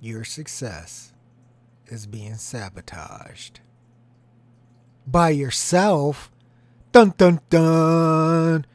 [0.00, 1.12] your success
[1.86, 3.60] is being sabotaged
[5.06, 6.30] by yourself.
[6.92, 8.66] Dun dun dun.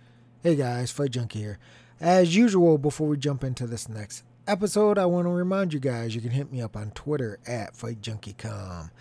[0.41, 1.59] Hey guys, Fight Junkie here.
[2.01, 6.15] As usual, before we jump into this next episode, I want to remind you guys
[6.15, 8.91] you can hit me up on Twitter at FightJunkieCom.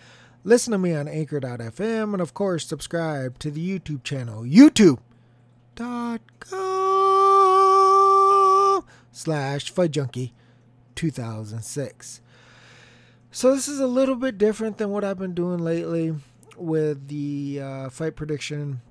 [0.45, 4.99] Listen to me on Anchor.fm and of course subscribe to the YouTube channel YouTube.com
[9.11, 10.33] slash Fight Junkie
[10.95, 12.21] 2006.
[13.31, 16.15] So this is a little bit different than what I've been doing lately
[16.55, 18.81] with the uh, fight prediction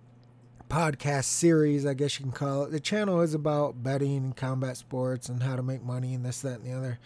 [0.69, 2.73] podcast series, I guess you can call it.
[2.73, 6.41] The channel is about betting and combat sports and how to make money and this,
[6.41, 6.99] that, and the other.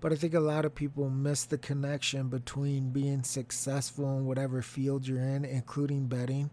[0.00, 4.62] But I think a lot of people miss the connection between being successful in whatever
[4.62, 6.50] field you're in, including betting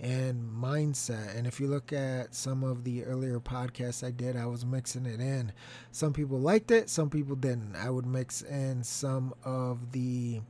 [0.00, 1.36] and mindset.
[1.36, 5.06] And if you look at some of the earlier podcasts I did, I was mixing
[5.06, 5.52] it in.
[5.90, 7.76] Some people liked it, some people didn't.
[7.76, 10.40] I would mix in some of the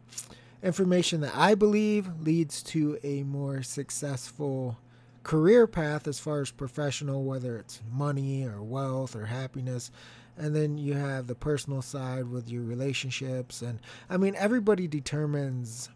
[0.62, 4.78] information that I believe leads to a more successful
[5.22, 9.90] career path as far as professional, whether it's money or wealth or happiness.
[10.36, 13.62] And then you have the personal side with your relationships.
[13.62, 13.80] And
[14.10, 15.88] I mean, everybody determines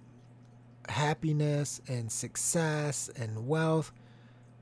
[0.91, 3.93] happiness and success and wealth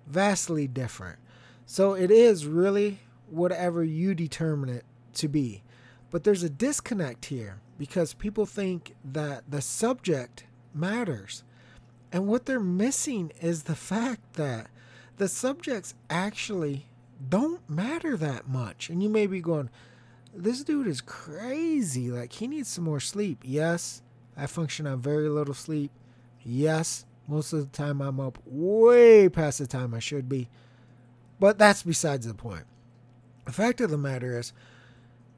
[0.07, 1.19] vastly different.
[1.67, 4.85] So it is really whatever you determine it
[5.15, 5.63] to be.
[6.11, 11.45] But there's a disconnect here because people think that the subject matters.
[12.11, 14.69] And what they're missing is the fact that
[15.19, 16.87] the subjects actually
[17.29, 18.89] don't matter that much.
[18.89, 19.69] And you may be going,
[20.35, 22.11] this dude is crazy.
[22.11, 23.43] Like, he needs some more sleep.
[23.45, 24.03] Yes,
[24.37, 25.91] I function on very little sleep.
[26.51, 30.49] Yes, most of the time I'm up way past the time I should be.
[31.39, 32.65] But that's besides the point.
[33.45, 34.55] The fact of the matter is,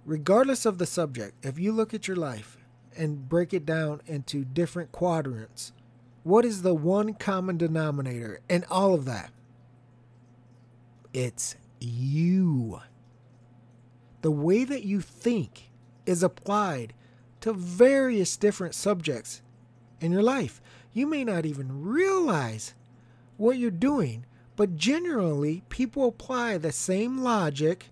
[0.04, 2.58] regardless of the subject, if you look at your life
[2.96, 5.72] and break it down into different quadrants,
[6.22, 9.32] what is the one common denominator in all of that?
[11.12, 12.82] It's you.
[14.22, 15.70] The way that you think
[16.06, 16.94] is applied
[17.40, 19.42] to various different subjects
[20.00, 20.60] in your life.
[20.92, 22.74] You may not even realize
[23.36, 27.86] what you're doing, but generally, people apply the same logic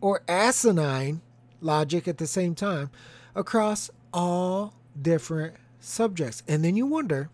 [0.00, 1.22] or asinine
[1.60, 2.90] logic at the same time
[3.34, 6.42] across all different subjects.
[6.46, 7.30] And then you wonder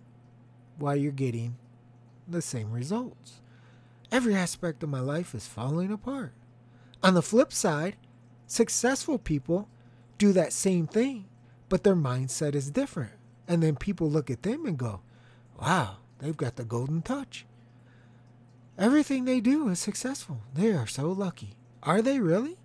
[0.79, 1.57] why you're getting
[2.27, 3.41] the same results.
[4.13, 6.33] Every aspect of my life is falling apart.
[7.03, 7.97] On the flip side,
[8.47, 9.69] successful people
[10.17, 11.27] do that same thing,
[11.69, 13.18] but their mindset is different.
[13.49, 15.01] And then people look at them and go,
[15.61, 17.47] wow, they've got the golden touch.
[18.79, 20.43] Everything they do is successful.
[20.55, 21.55] They are so lucky.
[21.83, 22.59] Are they really?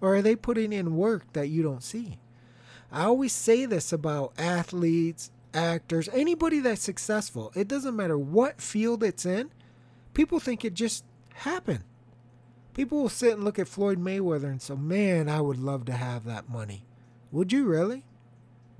[0.00, 2.18] Or are they putting in work that you don't see?
[2.92, 7.52] I always say this about athletes, actors, anybody that's successful.
[7.54, 9.50] It doesn't matter what field it's in,
[10.12, 11.04] people think it just
[11.34, 11.84] happened.
[12.74, 15.94] People will sit and look at Floyd Mayweather and say, Man, I would love to
[15.94, 16.84] have that money.
[17.32, 18.04] Would you really?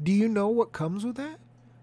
[0.03, 1.39] Do you know what comes with that?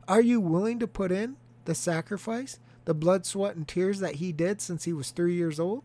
[0.08, 4.32] Are you willing to put in the sacrifice, the blood, sweat, and tears that he
[4.32, 5.84] did since he was three years old?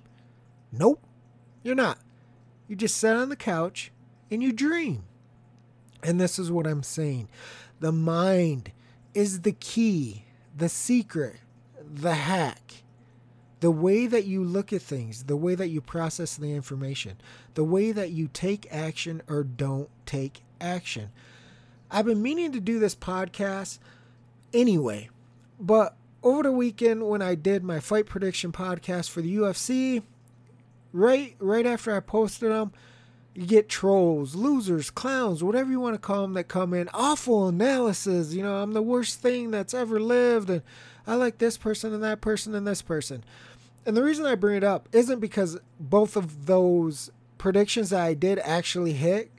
[0.73, 1.05] Nope,
[1.63, 1.99] you're not.
[2.67, 3.93] You just sit on the couch
[4.31, 5.05] and you dream.
[6.03, 7.29] And this is what I'm saying
[7.81, 8.73] the mind
[9.15, 10.25] is the key,
[10.57, 11.37] the secret,
[11.83, 12.83] the hack.
[13.61, 17.17] The way that you look at things, the way that you process the information,
[17.55, 21.11] the way that you take action or don't take action.
[21.91, 23.79] I've been meaning to do this podcast
[24.53, 25.09] anyway,
[25.59, 30.03] but over the weekend when I did my fight prediction podcast for the UFC,
[30.93, 32.73] right right after I posted them,
[33.35, 37.49] you get trolls, losers, clowns, whatever you want to call them that come in, awful
[37.49, 38.35] analysis.
[38.35, 40.63] You know, I'm the worst thing that's ever lived, and
[41.07, 43.25] I like this person and that person and this person.
[43.87, 48.13] And the reason I bring it up isn't because both of those predictions that I
[48.13, 49.31] did actually hit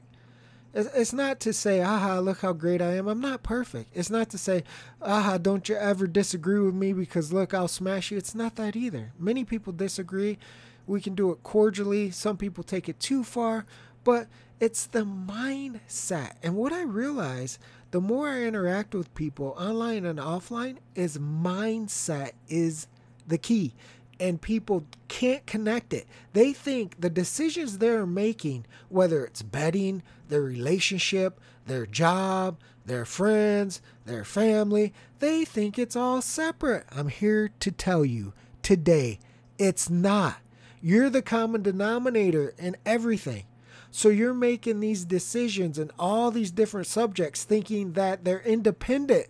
[0.72, 3.08] it's not to say, aha, look how great I am.
[3.08, 3.90] I'm not perfect.
[3.94, 4.64] It's not to say,
[5.02, 8.18] aha, don't you ever disagree with me because look, I'll smash you.
[8.18, 9.12] It's not that either.
[9.18, 10.38] Many people disagree.
[10.86, 12.10] We can do it cordially.
[12.10, 13.66] Some people take it too far,
[14.04, 14.28] but
[14.60, 16.34] it's the mindset.
[16.42, 17.58] And what I realize
[17.90, 22.86] the more I interact with people online and offline is mindset is
[23.26, 23.74] the key
[24.20, 26.06] and people can't connect it.
[26.34, 33.80] They think the decisions they're making, whether it's betting, their relationship, their job, their friends,
[34.04, 36.84] their family, they think it's all separate.
[36.92, 38.32] I'm here to tell you
[38.62, 39.18] today
[39.58, 40.36] it's not.
[40.82, 43.44] You're the common denominator in everything.
[43.90, 49.26] So you're making these decisions in all these different subjects thinking that they're independent.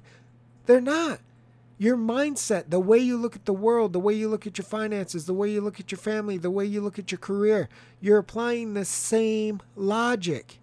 [0.67, 1.21] They're not.
[1.81, 4.67] Your mindset, the way you look at the world, the way you look at your
[4.67, 7.71] finances, the way you look at your family, the way you look at your career,
[8.03, 10.59] you're applying the same logic.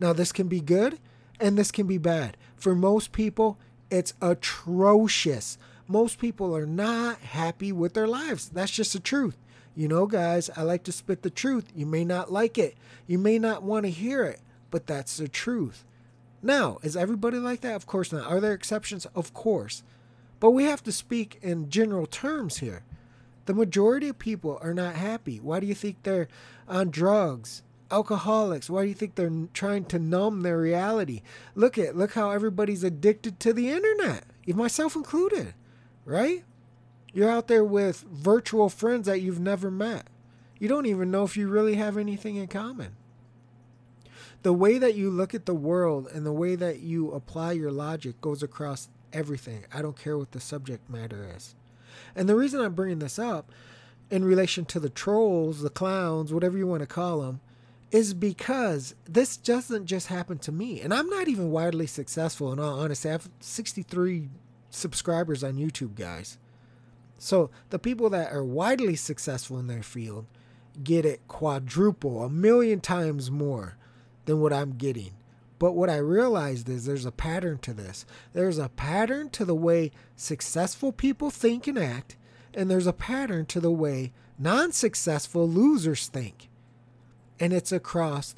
[0.00, 0.98] Now, this can be good
[1.38, 2.38] and this can be bad.
[2.56, 3.58] For most people,
[3.90, 5.58] it's atrocious.
[5.88, 8.48] Most people are not happy with their lives.
[8.48, 9.36] That's just the truth.
[9.76, 11.70] You know, guys, I like to spit the truth.
[11.76, 14.40] You may not like it, you may not want to hear it,
[14.70, 15.84] but that's the truth.
[16.42, 17.76] Now, is everybody like that?
[17.76, 18.26] Of course not.
[18.26, 19.04] Are there exceptions?
[19.14, 19.82] Of course.
[20.42, 22.82] But we have to speak in general terms here.
[23.44, 25.38] The majority of people are not happy.
[25.38, 26.26] Why do you think they're
[26.66, 27.62] on drugs?
[27.92, 28.68] Alcoholics.
[28.68, 31.22] Why do you think they're trying to numb their reality?
[31.54, 35.54] Look at look how everybody's addicted to the internet, myself included,
[36.04, 36.42] right?
[37.12, 40.08] You're out there with virtual friends that you've never met.
[40.58, 42.96] You don't even know if you really have anything in common.
[44.42, 47.70] The way that you look at the world and the way that you apply your
[47.70, 49.64] logic goes across everything.
[49.72, 51.54] I don't care what the subject matter is.
[52.14, 53.50] And the reason I'm bringing this up
[54.10, 57.40] in relation to the trolls, the clowns, whatever you want to call them,
[57.90, 60.80] is because this doesn't just happen to me.
[60.80, 63.08] And I'm not even widely successful, in all honesty.
[63.08, 64.28] I have 63
[64.70, 66.38] subscribers on YouTube, guys.
[67.18, 70.26] So the people that are widely successful in their field
[70.82, 73.76] get it quadruple, a million times more
[74.24, 75.12] than what I'm getting.
[75.62, 78.04] But what I realized is there's a pattern to this.
[78.32, 82.16] There's a pattern to the way successful people think and act,
[82.52, 86.48] and there's a pattern to the way non successful losers think.
[87.38, 88.34] And it's across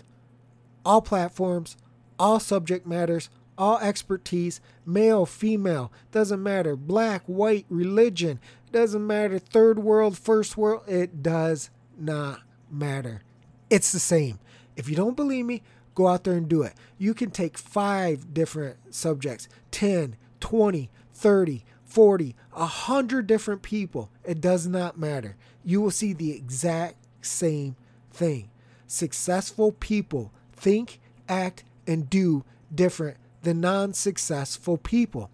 [0.85, 1.79] all platforms,
[2.19, 8.39] all subject matters, all expertise, male, female, doesn't matter, black, white, religion,
[8.71, 13.23] doesn't matter, third world, first world, it does not matter.
[13.71, 14.41] It's the same.
[14.77, 15.63] If you don't believe me,
[15.95, 16.75] Go out there and do it.
[16.99, 24.11] You can take five different subjects 10, 20, 30, 40, 100 different people.
[24.25, 25.37] It does not matter.
[25.65, 27.77] You will see the exact same
[28.13, 28.51] thing.
[28.87, 32.45] Successful people think, act, and do
[32.75, 35.31] different than non successful people.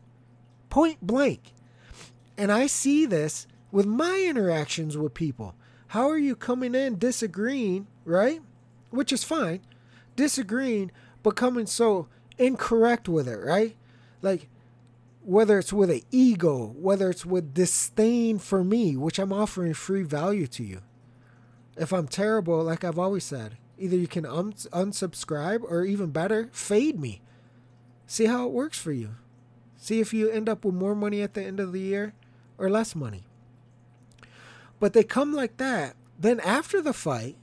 [0.69, 1.53] Point blank.
[2.37, 5.55] And I see this with my interactions with people.
[5.89, 8.41] How are you coming in disagreeing, right?
[8.91, 9.61] Which is fine
[10.21, 12.07] disagreeing, but coming so
[12.37, 13.75] incorrect with it, right?
[14.21, 14.51] Like,
[15.23, 20.03] whether it's with an ego, whether it's with disdain for me, which I'm offering free
[20.03, 20.83] value to you.
[21.75, 26.51] If I'm terrible, like I've always said, either you can un- unsubscribe or even better,
[26.53, 27.23] fade me.
[28.07, 29.17] See how it works for you.
[29.79, 32.13] See if you end up with more money at the end of the year
[32.59, 33.25] or less money.
[34.79, 35.97] But they come like that.
[36.19, 37.37] Then after the fight,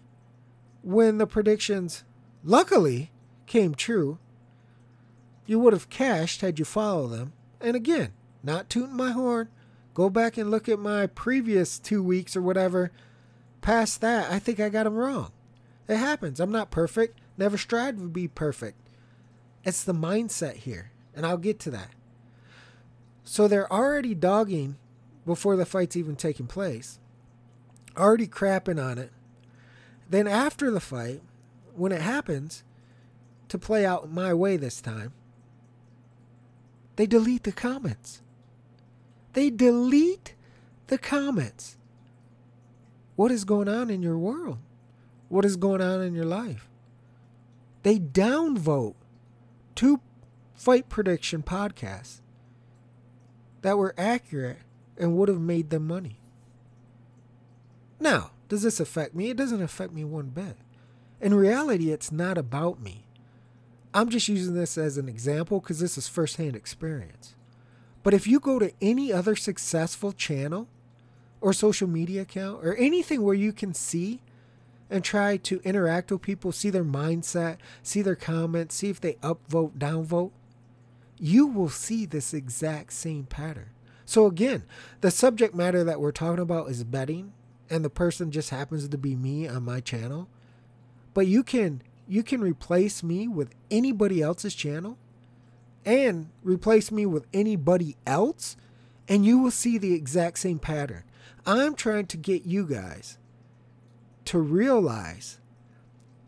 [0.83, 2.03] when the predictions
[2.47, 3.11] luckily
[3.45, 4.17] came true.
[5.45, 7.33] You would have cashed had you followed them.
[7.61, 9.49] And again, not tooting my horn.
[9.93, 12.91] Go back and look at my previous two weeks or whatever.
[13.61, 15.31] Past that, I think I got them wrong.
[15.87, 16.39] It happens.
[16.39, 17.19] I'm not perfect.
[17.37, 18.77] Never strive to be perfect.
[19.63, 21.91] It's the mindset here, and I'll get to that.
[23.23, 24.77] So they're already dogging
[25.25, 26.99] before the fight's even taking place,
[27.97, 29.11] already crapping on it.
[30.09, 31.21] Then after the fight,
[31.77, 32.63] when it happens
[33.49, 35.13] to play out my way this time,
[36.95, 38.21] they delete the comments.
[39.33, 40.33] They delete
[40.87, 41.77] the comments.
[43.15, 44.57] What is going on in your world?
[45.29, 46.67] What is going on in your life?
[47.83, 48.95] They downvote
[49.75, 50.01] two
[50.55, 52.21] fight prediction podcasts
[53.61, 54.59] that were accurate
[54.97, 56.19] and would have made them money.
[57.99, 59.29] Now, does this affect me?
[59.29, 60.57] It doesn't affect me one bit.
[61.19, 63.05] In reality, it's not about me.
[63.93, 67.35] I'm just using this as an example because this is firsthand experience.
[68.03, 70.67] But if you go to any other successful channel
[71.41, 74.21] or social media account or anything where you can see
[74.89, 79.13] and try to interact with people, see their mindset, see their comments, see if they
[79.15, 80.31] upvote, downvote,
[81.19, 83.71] you will see this exact same pattern.
[84.05, 84.63] So, again,
[85.01, 87.33] the subject matter that we're talking about is betting,
[87.69, 90.29] and the person just happens to be me on my channel
[91.17, 94.99] but you can you can replace me with anybody else's channel
[95.83, 98.55] and replace me with anybody else
[99.07, 101.03] and you will see the exact same pattern.
[101.43, 103.17] I'm trying to get you guys
[104.25, 105.39] to realize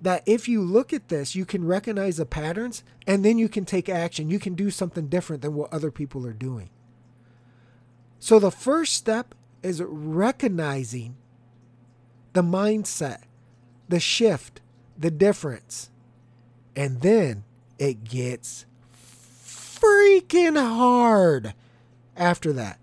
[0.01, 3.65] that if you look at this, you can recognize the patterns and then you can
[3.65, 4.31] take action.
[4.31, 6.71] You can do something different than what other people are doing.
[8.17, 11.15] So the first step is recognizing
[12.33, 13.21] the mindset,
[13.87, 14.61] the shift,
[14.99, 15.89] the difference
[16.75, 17.43] And then
[17.77, 18.65] it gets
[18.95, 21.53] freaking hard
[22.15, 22.79] after that.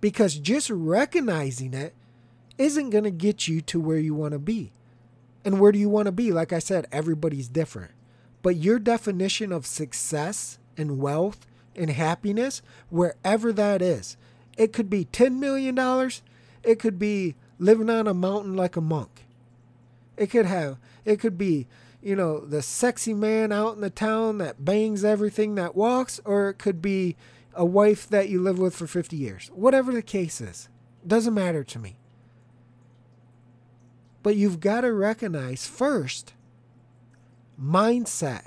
[0.00, 1.94] Because just recognizing it
[2.58, 4.72] isn't going to get you to where you want to be.
[5.44, 6.32] And where do you want to be?
[6.32, 7.92] Like I said, everybody's different.
[8.42, 14.16] But your definition of success and wealth and happiness, wherever that is,
[14.56, 15.76] it could be $10 million,
[16.62, 19.26] it could be living on a mountain like a monk.
[20.16, 21.68] It could have, it could be,
[22.02, 26.50] you know, the sexy man out in the town that bangs everything that walks, or
[26.50, 27.16] it could be
[27.54, 29.50] a wife that you live with for 50 years.
[29.54, 30.68] Whatever the case is,
[31.06, 31.96] doesn't matter to me.
[34.22, 36.34] But you've got to recognize first,
[37.60, 38.44] mindset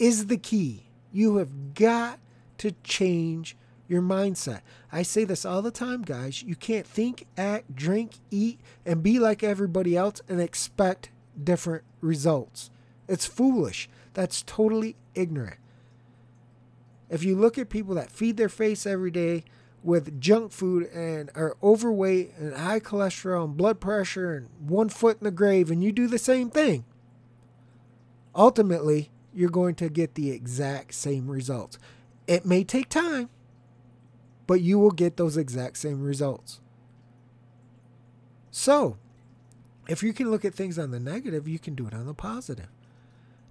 [0.00, 0.90] is the key.
[1.12, 2.18] You have got
[2.58, 4.60] to change your mindset.
[4.90, 6.42] I say this all the time, guys.
[6.42, 11.10] You can't think, act, drink, eat, and be like everybody else and expect
[11.44, 12.70] different results.
[13.08, 13.88] It's foolish.
[14.14, 15.58] That's totally ignorant.
[17.08, 19.44] If you look at people that feed their face every day
[19.82, 25.18] with junk food and are overweight and high cholesterol and blood pressure and one foot
[25.20, 26.84] in the grave, and you do the same thing,
[28.34, 31.78] ultimately, you're going to get the exact same results.
[32.26, 33.30] It may take time
[34.50, 36.60] but you will get those exact same results.
[38.50, 38.96] So,
[39.90, 42.14] if you can look at things on the negative, you can do it on the
[42.14, 42.68] positive.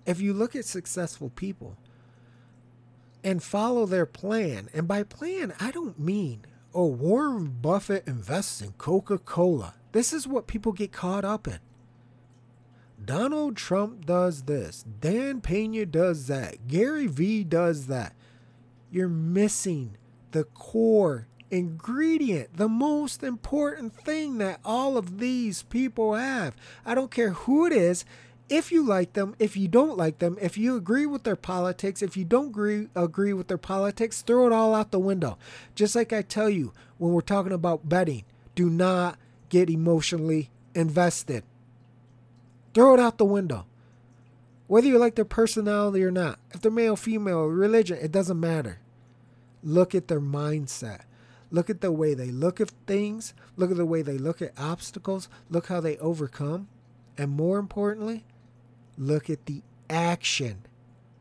[0.05, 1.75] If you look at successful people
[3.25, 8.71] and follow their plan, and by plan, I don't mean, oh, Warren Buffett invests in
[8.77, 9.73] Coca Cola.
[9.91, 11.59] This is what people get caught up in.
[13.03, 14.85] Donald Trump does this.
[15.01, 16.69] Dan Pena does that.
[16.69, 18.13] Gary Vee does that.
[18.89, 19.97] You're missing
[20.31, 26.55] the core ingredient, the most important thing that all of these people have.
[26.85, 28.05] I don't care who it is.
[28.49, 32.01] If you like them, if you don't like them, if you agree with their politics,
[32.01, 35.37] if you don't agree, agree with their politics, throw it all out the window.
[35.75, 38.23] Just like I tell you when we're talking about betting,
[38.55, 41.43] do not get emotionally invested.
[42.73, 43.65] Throw it out the window.
[44.67, 48.79] Whether you like their personality or not, if they're male, female, religion, it doesn't matter.
[49.63, 51.01] Look at their mindset.
[51.51, 53.33] Look at the way they look at things.
[53.55, 55.29] Look at the way they look at obstacles.
[55.49, 56.67] Look how they overcome.
[57.17, 58.25] And more importantly,
[58.97, 60.65] look at the action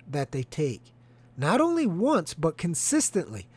[0.08, 0.92] that they take.
[1.36, 3.48] Not only once, but consistently.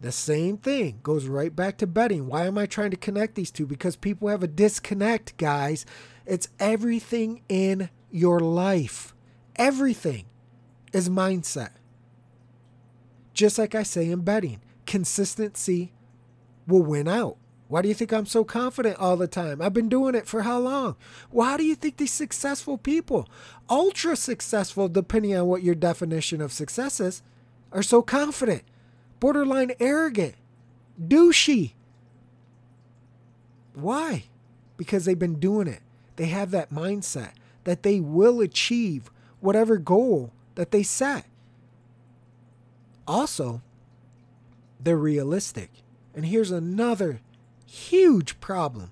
[0.00, 2.26] The same thing goes right back to betting.
[2.26, 3.66] Why am I trying to connect these two?
[3.66, 5.86] Because people have a disconnect, guys.
[6.26, 9.14] It's everything in your life.
[9.56, 10.26] Everything
[10.92, 11.70] is mindset.
[13.32, 15.92] Just like I say in betting, consistency
[16.66, 17.36] will win out.
[17.68, 19.60] Why do you think I'm so confident all the time?
[19.60, 20.96] I've been doing it for how long?
[21.36, 23.28] How do you think these successful people,
[23.68, 27.22] ultra successful, depending on what your definition of success is,
[27.72, 28.62] are so confident,
[29.18, 30.36] borderline arrogant,
[31.00, 31.72] douchey?
[33.74, 34.24] Why?
[34.76, 35.80] Because they've been doing it.
[36.14, 37.32] They have that mindset
[37.64, 41.26] that they will achieve whatever goal that they set.
[43.08, 43.60] Also,
[44.80, 45.70] they're realistic.
[46.16, 47.20] And here's another
[47.66, 48.90] huge problem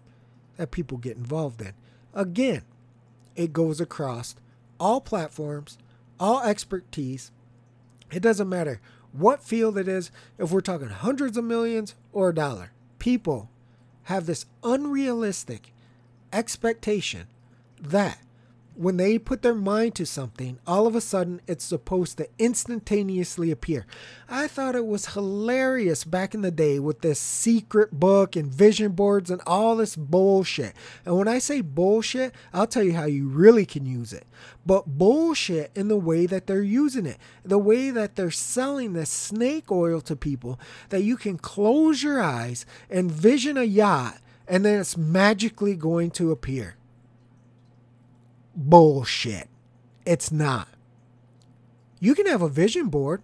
[0.56, 1.72] that people get involved in.
[2.12, 2.62] Again,
[3.34, 4.36] it goes across
[4.78, 5.78] all platforms,
[6.20, 7.32] all expertise.
[8.12, 8.80] It doesn't matter
[9.12, 12.72] what field it is, if we're talking hundreds of millions or a dollar.
[12.98, 13.48] People
[14.04, 15.72] have this unrealistic
[16.32, 17.26] expectation
[17.80, 18.18] that
[18.76, 23.50] when they put their mind to something, all of a sudden it's supposed to instantaneously
[23.50, 23.86] appear.
[24.28, 28.92] I thought it was hilarious back in the day with this secret book and vision
[28.92, 30.74] boards and all this bullshit.
[31.04, 34.26] And when I say bullshit, I'll tell you how you really can use it.
[34.66, 39.10] But bullshit in the way that they're using it, the way that they're selling this
[39.10, 44.64] snake oil to people that you can close your eyes and vision a yacht and
[44.64, 46.76] then it's magically going to appear
[48.56, 49.48] bullshit.
[50.04, 50.68] It's not.
[52.00, 53.22] You can have a vision board.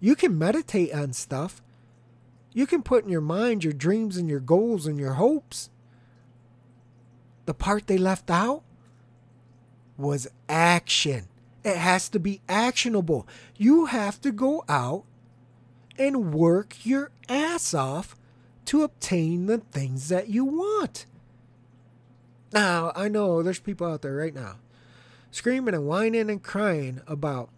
[0.00, 1.62] You can meditate on stuff.
[2.52, 5.70] You can put in your mind your dreams and your goals and your hopes.
[7.46, 8.62] The part they left out
[9.96, 11.28] was action.
[11.64, 13.26] It has to be actionable.
[13.56, 15.04] You have to go out
[15.98, 18.16] and work your ass off
[18.66, 21.06] to obtain the things that you want.
[22.52, 24.56] Now, I know there's people out there right now
[25.30, 27.48] screaming and whining and crying about,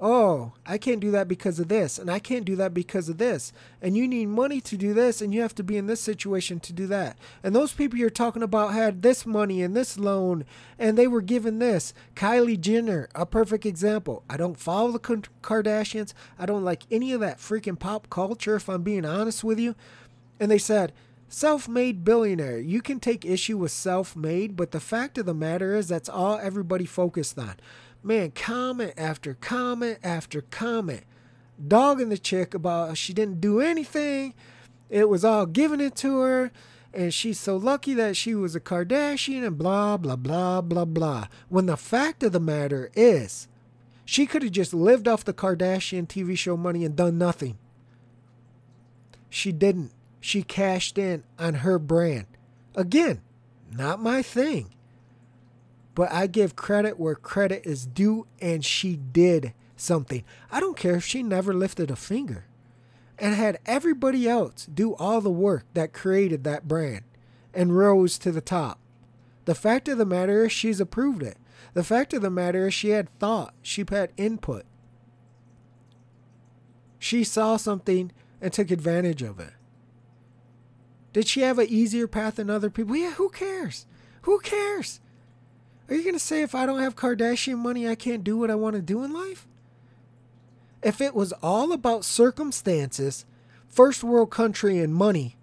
[0.00, 3.18] oh, I can't do that because of this, and I can't do that because of
[3.18, 3.52] this.
[3.80, 6.58] And you need money to do this, and you have to be in this situation
[6.58, 7.16] to do that.
[7.44, 10.44] And those people you're talking about had this money and this loan,
[10.76, 11.94] and they were given this.
[12.16, 14.24] Kylie Jenner, a perfect example.
[14.28, 16.12] I don't follow the Kardashians.
[16.36, 19.76] I don't like any of that freaking pop culture, if I'm being honest with you.
[20.40, 20.92] And they said,
[21.34, 22.58] Self made billionaire.
[22.58, 26.10] You can take issue with self made, but the fact of the matter is that's
[26.10, 27.54] all everybody focused on
[28.02, 31.04] man, comment after comment after comment,
[31.66, 34.34] dogging the chick about she didn't do anything.
[34.90, 36.52] It was all given it to her,
[36.92, 41.28] and she's so lucky that she was a Kardashian and blah, blah, blah, blah, blah.
[41.48, 43.48] When the fact of the matter is,
[44.04, 47.56] she could have just lived off the Kardashian TV show money and done nothing.
[49.30, 49.92] She didn't.
[50.22, 52.26] She cashed in on her brand.
[52.76, 53.20] Again,
[53.72, 54.72] not my thing.
[55.96, 60.22] But I give credit where credit is due, and she did something.
[60.50, 62.46] I don't care if she never lifted a finger
[63.18, 67.02] and had everybody else do all the work that created that brand
[67.52, 68.78] and rose to the top.
[69.44, 71.36] The fact of the matter is, she's approved it.
[71.74, 74.64] The fact of the matter is, she had thought, she had input.
[77.00, 79.52] She saw something and took advantage of it.
[81.12, 82.96] Did she have an easier path than other people?
[82.96, 83.86] Yeah, who cares?
[84.22, 85.00] Who cares?
[85.88, 88.50] Are you going to say if I don't have Kardashian money, I can't do what
[88.50, 89.46] I want to do in life?
[90.82, 93.24] If it was all about circumstances,
[93.68, 95.36] first world country, and money,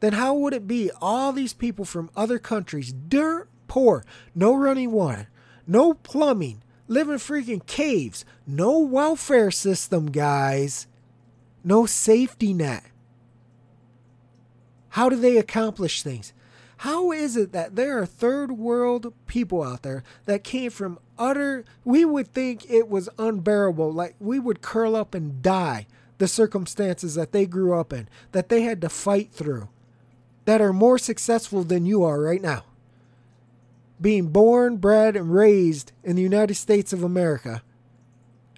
[0.00, 4.92] then how would it be all these people from other countries, dirt poor, no running
[4.92, 5.28] water,
[5.66, 10.86] no plumbing, live in freaking caves, no welfare system, guys,
[11.64, 12.84] no safety net?
[14.90, 16.32] How do they accomplish things?
[16.78, 21.64] How is it that there are third world people out there that came from utter,
[21.84, 27.14] we would think it was unbearable, like we would curl up and die, the circumstances
[27.16, 29.68] that they grew up in, that they had to fight through,
[30.46, 32.64] that are more successful than you are right now?
[34.00, 37.62] Being born, bred, and raised in the United States of America.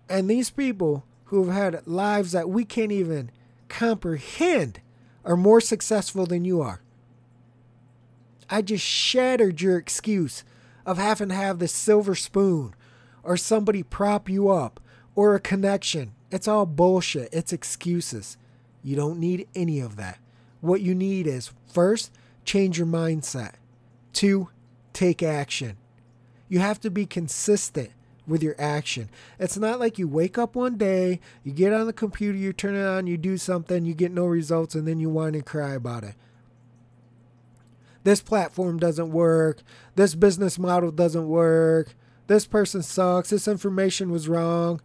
[0.08, 3.32] And these people who have had lives that we can't even
[3.68, 4.80] comprehend
[5.24, 6.82] are more successful than you are.
[8.50, 10.44] I just shattered your excuse
[10.85, 12.74] of having to have the silver spoon
[13.22, 14.80] or somebody prop you up
[15.14, 16.12] or a connection.
[16.30, 17.28] It's all bullshit.
[17.32, 18.37] It's excuses.
[18.82, 20.18] You don't need any of that.
[20.61, 22.12] What you need is first,
[22.44, 23.54] change your mindset.
[24.12, 24.48] Two,
[24.92, 25.76] take action.
[26.48, 27.90] You have to be consistent
[28.33, 29.09] with your action.
[29.38, 32.75] It's not like you wake up one day, you get on the computer, you turn
[32.75, 35.75] it on, you do something, you get no results, and then you whine and cry
[35.75, 36.16] about it
[38.05, 39.62] this platform doesn't work,
[39.95, 41.95] this business model doesn't work,
[42.27, 44.81] this person sucks, this information was wrong.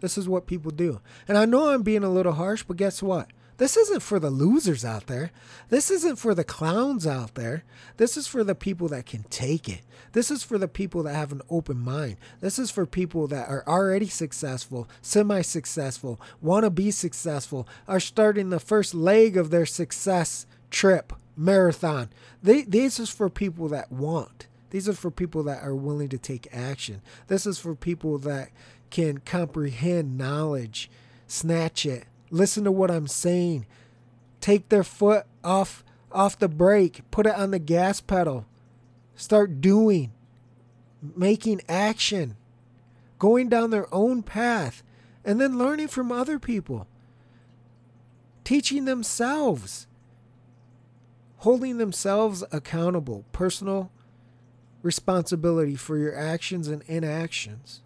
[0.00, 1.00] This is what people do.
[1.26, 3.30] And I know I'm being a little harsh, but guess what?
[3.56, 5.30] This isn't for the losers out there.
[5.68, 7.62] This isn't for the clowns out there.
[7.96, 9.82] This is for the people that can take it.
[10.12, 12.16] This is for the people that have an open mind.
[12.40, 18.00] This is for people that are already successful, semi successful, want to be successful, are
[18.00, 22.10] starting the first leg of their success trip, marathon.
[22.42, 24.48] These is for people that want.
[24.70, 27.00] These are for people that are willing to take action.
[27.28, 28.50] This is for people that
[28.90, 30.90] can comprehend knowledge,
[31.28, 33.64] snatch it, listen to what I'm saying.
[34.40, 38.46] Take their foot off off the brake, put it on the gas pedal.
[39.16, 40.12] Start doing,
[41.16, 42.36] making action,
[43.18, 44.82] going down their own path,
[45.24, 46.86] and then learning from other people.
[48.44, 49.86] Teaching themselves,
[51.38, 53.90] holding themselves accountable, personal
[54.82, 57.80] responsibility for your actions and inactions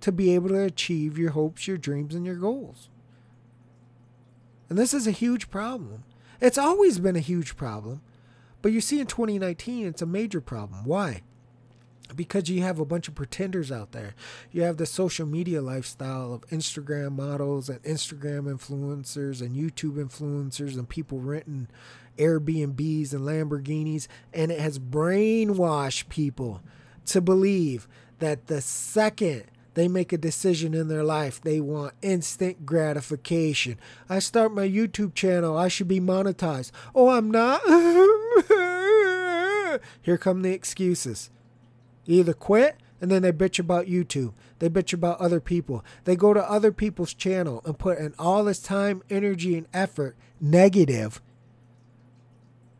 [0.00, 2.88] to be able to achieve your hopes, your dreams, and your goals.
[4.68, 6.04] And this is a huge problem.
[6.40, 8.02] It's always been a huge problem.
[8.62, 10.84] But you see, in 2019, it's a major problem.
[10.84, 11.22] Why?
[12.14, 14.14] Because you have a bunch of pretenders out there.
[14.50, 20.74] You have the social media lifestyle of Instagram models and Instagram influencers and YouTube influencers
[20.74, 21.68] and people renting
[22.18, 24.08] Airbnbs and Lamborghinis.
[24.32, 26.60] And it has brainwashed people
[27.06, 27.86] to believe
[28.18, 29.44] that the second
[29.76, 31.38] they make a decision in their life.
[31.38, 33.78] They want instant gratification.
[34.08, 35.58] I start my YouTube channel.
[35.58, 36.70] I should be monetized.
[36.94, 37.60] Oh, I'm not.
[40.00, 41.28] Here come the excuses.
[42.06, 44.32] Either quit and then they bitch about YouTube.
[44.60, 45.84] They bitch about other people.
[46.04, 50.16] They go to other people's channel and put in all this time, energy, and effort,
[50.40, 51.20] negative,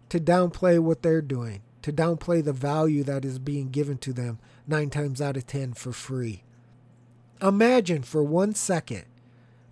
[0.08, 4.38] to downplay what they're doing, to downplay the value that is being given to them
[4.66, 6.42] nine times out of ten for free.
[7.42, 9.04] Imagine for one second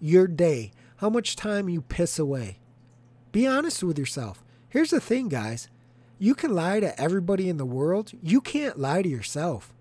[0.01, 2.59] your day, how much time you piss away.
[3.33, 4.45] Be honest with yourself.
[4.69, 5.69] Here's the thing, guys
[6.19, 9.75] you can lie to everybody in the world, you can't lie to yourself.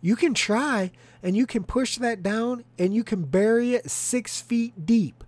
[0.00, 0.90] You can try
[1.22, 5.24] and you can push that down and you can bury it six feet deep.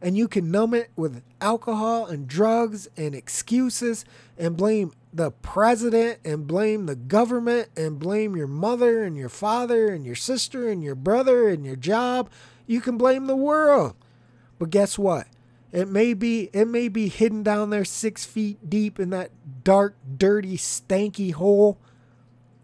[0.00, 4.04] And you can numb it with alcohol and drugs and excuses
[4.36, 9.88] and blame the president and blame the government and blame your mother and your father
[9.88, 12.30] and your sister and your brother and your job.
[12.66, 13.96] You can blame the world.
[14.58, 15.26] But guess what?
[15.72, 19.30] It may be it may be hidden down there six feet deep in that
[19.64, 21.78] dark, dirty, stanky hole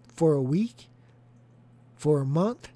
[0.08, 0.88] for a week,
[1.96, 2.68] for a month,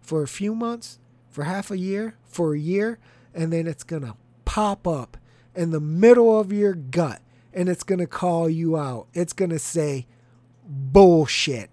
[0.00, 2.98] for a few months, for half a year, for a year,
[3.34, 5.16] and then it's gonna pop up
[5.54, 7.20] in the middle of your gut
[7.52, 9.06] and it's gonna call you out.
[9.12, 10.06] It's gonna say,
[10.66, 11.70] bullshit.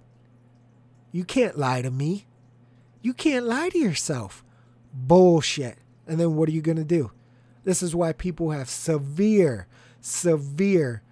[1.12, 2.28] You can't lie to me.
[3.02, 4.43] You can't lie to yourself.
[4.93, 5.78] Bullshit.
[6.08, 7.12] And then what are you gonna do?
[7.63, 9.67] This is why people have severe,
[10.00, 11.04] severe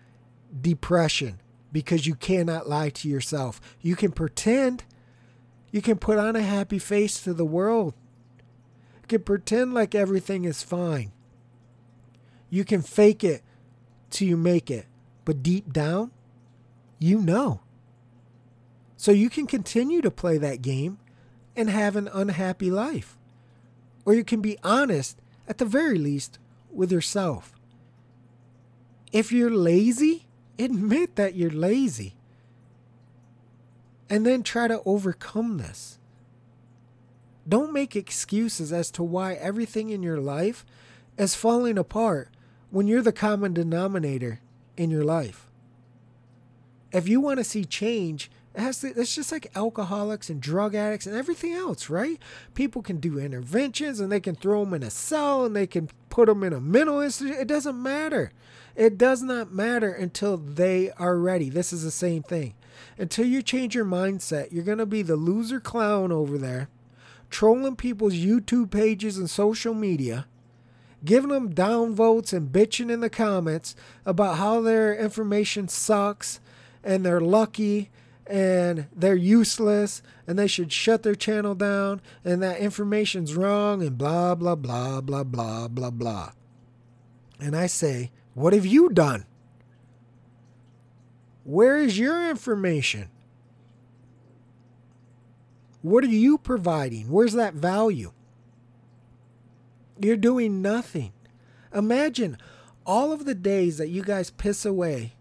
[0.62, 3.62] depression because you cannot lie to yourself.
[3.82, 4.84] You can pretend,
[5.72, 7.94] you can put on a happy face to the world,
[9.10, 11.12] can pretend like everything is fine.
[12.50, 13.44] You can fake it
[14.10, 14.86] till you make it,
[15.26, 16.12] but deep down,
[16.98, 17.62] you know.
[18.96, 20.98] So you can continue to play that game
[21.56, 23.18] and have an unhappy life.
[24.06, 26.40] Or you can be honest at the very least,
[26.72, 27.54] with yourself.
[29.12, 32.16] If you're lazy, admit that you're lazy.
[34.10, 35.99] And then try to overcome this.
[37.50, 40.66] Don't make excuses as to why everything in your life
[41.18, 42.30] is falling apart
[42.70, 44.40] when you're the common denominator
[44.78, 45.48] in your life.
[46.92, 50.76] If you want to see change, it has to, it's just like alcoholics and drug
[50.76, 52.20] addicts and everything else, right?
[52.54, 55.90] People can do interventions and they can throw them in a cell and they can
[56.10, 57.40] put them in a mental institution.
[57.40, 58.32] It doesn't matter.
[58.76, 61.50] It does not matter until they are ready.
[61.50, 62.54] This is the same thing.
[62.98, 66.70] Until you change your mindset, you're going to be the loser clown over there,
[67.30, 70.28] trolling people's YouTube pages and social media,
[71.04, 76.40] giving them downvotes and bitching in the comments about how their information sucks
[76.84, 77.90] and they're lucky
[78.28, 83.98] and they're useless and they should shut their channel down and that information's wrong and
[83.98, 86.32] blah, blah, blah, blah, blah, blah, blah.
[87.40, 89.26] And I say, what have you done?
[91.44, 93.10] Where is your information?
[95.82, 97.10] What are you providing?
[97.10, 98.12] Where's that value?
[100.00, 101.14] You're doing nothing.
[101.74, 102.38] Imagine
[102.86, 105.14] all of the days that you guys piss away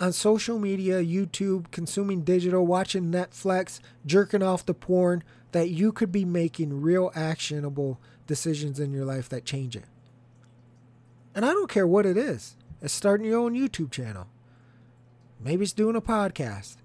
[0.00, 5.22] on social media, YouTube, consuming digital, watching Netflix, jerking off the porn,
[5.52, 9.84] that you could be making real actionable decisions in your life that change it.
[11.34, 12.56] And I don't care what it is.
[12.80, 14.28] It's starting your own YouTube channel.
[15.38, 16.76] Maybe it's doing a podcast.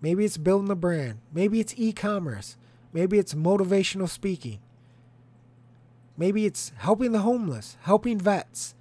[0.00, 1.18] Maybe it's building a brand.
[1.32, 2.56] Maybe it's e commerce.
[2.92, 4.60] Maybe it's motivational speaking.
[6.16, 8.74] Maybe it's helping the homeless, helping vets,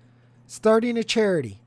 [0.47, 1.60] starting a charity,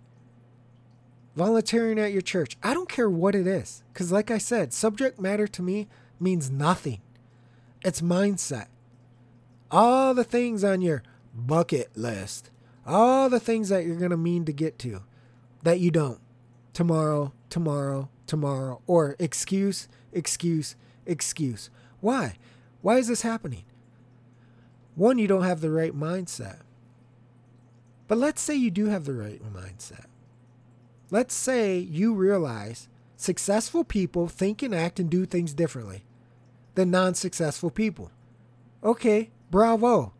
[1.36, 2.56] volunteering at your church.
[2.62, 3.82] I don't care what it is.
[3.92, 7.00] Because, like I said, subject matter to me means nothing.
[7.84, 8.66] It's mindset.
[9.70, 11.02] All the things on your
[11.34, 12.50] bucket list,
[12.84, 15.02] all the things that you're going to mean to get to
[15.62, 16.20] that you don't.
[16.72, 18.80] Tomorrow, tomorrow, tomorrow.
[18.86, 21.68] Or excuse, excuse, excuse.
[22.00, 22.36] Why?
[22.80, 23.64] Why is this happening?
[24.94, 26.60] One, you don't have the right mindset.
[28.08, 30.06] But let's say you do have the right mindset.
[31.10, 36.04] Let's say you realize successful people think and act and do things differently
[36.76, 38.10] than non successful people.
[38.82, 40.12] Okay, bravo.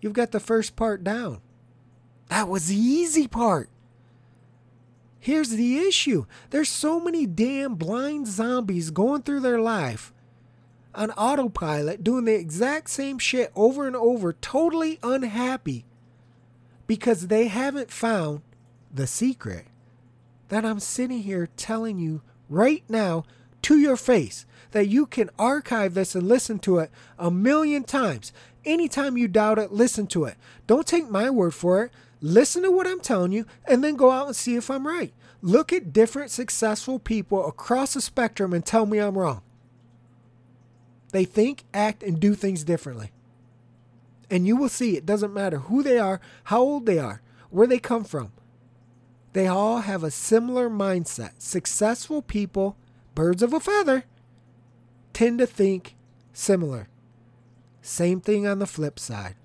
[0.00, 1.40] You've got the first part down.
[2.28, 3.70] That was the easy part.
[5.18, 10.12] Here's the issue there's so many damn blind zombies going through their life
[10.94, 15.84] on autopilot, doing the exact same shit over and over, totally unhappy
[16.86, 18.40] because they haven't found
[18.92, 19.66] the secret
[20.48, 23.24] that I'm sitting here telling you right now
[23.62, 28.32] to your face that you can archive this and listen to it a million times.
[28.64, 30.36] Anytime you doubt it, listen to it.
[30.66, 31.92] Don't take my word for it.
[32.26, 35.12] Listen to what I'm telling you and then go out and see if I'm right.
[35.42, 39.42] Look at different successful people across the spectrum and tell me I'm wrong.
[41.12, 43.12] They think, act, and do things differently.
[44.28, 47.68] And you will see it doesn't matter who they are, how old they are, where
[47.68, 48.32] they come from.
[49.32, 51.34] They all have a similar mindset.
[51.38, 52.76] Successful people,
[53.14, 54.04] birds of a feather,
[55.12, 55.94] tend to think
[56.32, 56.88] similar.
[57.82, 59.36] Same thing on the flip side.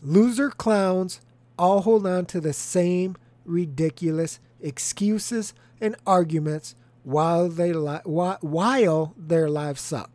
[0.00, 1.20] Loser clowns
[1.62, 9.48] all hold on to the same ridiculous excuses and arguments while they li- while their
[9.48, 10.10] lives suck.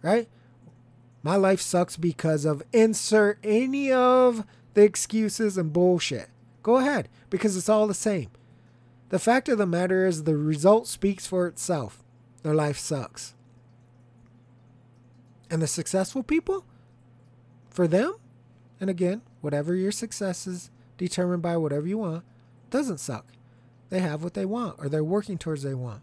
[0.00, 0.26] Right?
[1.22, 6.30] My life sucks because of insert any of the excuses and bullshit.
[6.62, 8.30] Go ahead because it's all the same.
[9.10, 12.02] The fact of the matter is the result speaks for itself.
[12.42, 13.34] Their life sucks.
[15.50, 16.64] And the successful people,
[17.68, 18.14] for them,
[18.80, 22.24] and again, whatever your success is determined by whatever you want,
[22.70, 23.26] doesn't suck.
[23.88, 26.02] They have what they want or they're working towards they want.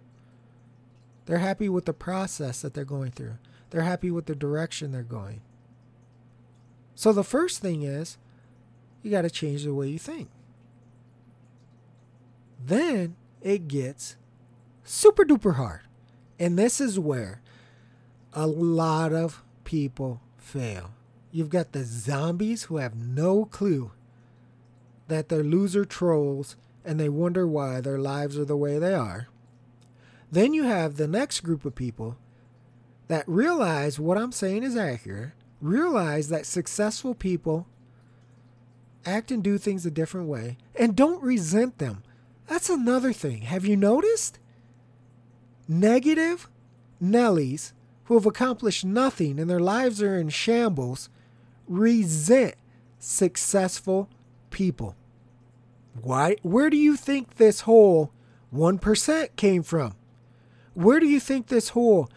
[1.25, 3.37] They're happy with the process that they're going through.
[3.69, 5.41] They're happy with the direction they're going.
[6.95, 8.17] So the first thing is
[9.03, 10.29] you got to change the way you think.
[12.65, 14.15] Then it gets
[14.83, 15.81] super duper hard.
[16.39, 17.41] And this is where
[18.33, 20.91] a lot of people fail.
[21.31, 23.91] You've got the zombies who have no clue
[25.07, 29.27] that they're loser trolls and they wonder why their lives are the way they are.
[30.31, 32.17] Then you have the next group of people
[33.07, 37.67] that realize what I'm saying is accurate, realize that successful people
[39.05, 42.03] act and do things a different way, and don't resent them.
[42.47, 43.43] That's another thing.
[43.43, 44.39] Have you noticed?
[45.67, 46.49] Negative
[47.01, 47.73] Nellies
[48.05, 51.09] who have accomplished nothing and their lives are in shambles
[51.67, 52.55] resent
[52.99, 54.09] successful
[54.49, 54.95] people.
[56.01, 56.35] Why?
[56.41, 58.11] Where do you think this whole
[58.53, 59.95] 1% came from?
[60.73, 62.09] Where do you think this whole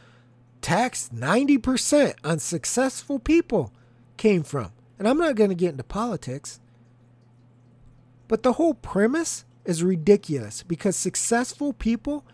[0.61, 3.73] tax 90% on successful people
[4.17, 4.73] came from?
[4.99, 6.61] And I'm not going to get into politics.
[8.29, 12.25] But the whole premise is ridiculous because successful people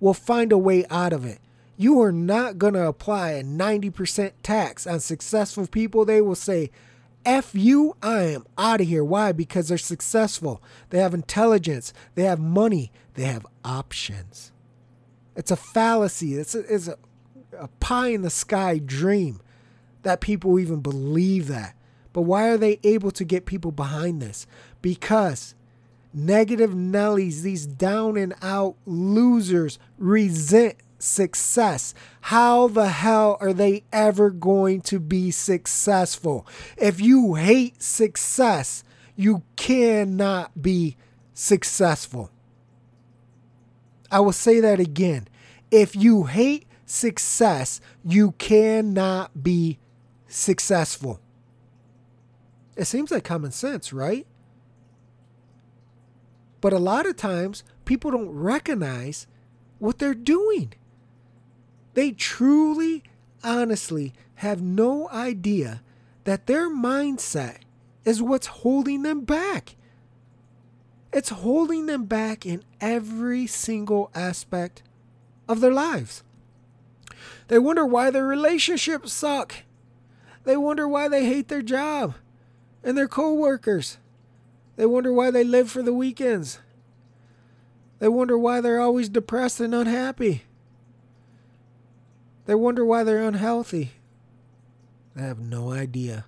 [0.00, 1.40] will find a way out of it.
[1.76, 6.04] You are not going to apply a 90% tax on successful people.
[6.04, 6.70] They will say,
[7.24, 9.04] F you, I am out of here.
[9.04, 9.32] Why?
[9.32, 10.62] Because they're successful.
[10.90, 11.92] They have intelligence.
[12.14, 12.92] They have money.
[13.14, 14.52] They have options.
[15.34, 16.34] It's a fallacy.
[16.34, 16.96] It's a, it's a,
[17.58, 19.40] a pie in the sky dream
[20.02, 21.74] that people even believe that.
[22.12, 24.46] But why are they able to get people behind this?
[24.80, 25.54] Because
[26.14, 31.94] negative Nellies, these down and out losers, resent success.
[32.22, 36.46] How the hell are they ever going to be successful?
[36.76, 38.84] If you hate success,
[39.16, 40.96] you cannot be
[41.34, 42.30] successful.
[44.10, 45.28] I will say that again.
[45.70, 49.78] If you hate success, you cannot be
[50.28, 51.20] successful.
[52.76, 54.26] It seems like common sense, right?
[56.60, 59.26] But a lot of times, people don't recognize
[59.78, 60.74] what they're doing.
[61.96, 63.04] They truly,
[63.42, 65.80] honestly have no idea
[66.24, 67.60] that their mindset
[68.04, 69.76] is what's holding them back.
[71.10, 74.82] It's holding them back in every single aspect
[75.48, 76.22] of their lives.
[77.48, 79.54] They wonder why their relationships suck.
[80.44, 82.16] They wonder why they hate their job
[82.84, 83.96] and their coworkers.
[84.76, 86.58] They wonder why they live for the weekends.
[88.00, 90.42] They wonder why they're always depressed and unhappy.
[92.46, 93.92] They wonder why they're unhealthy.
[95.14, 96.26] They have no idea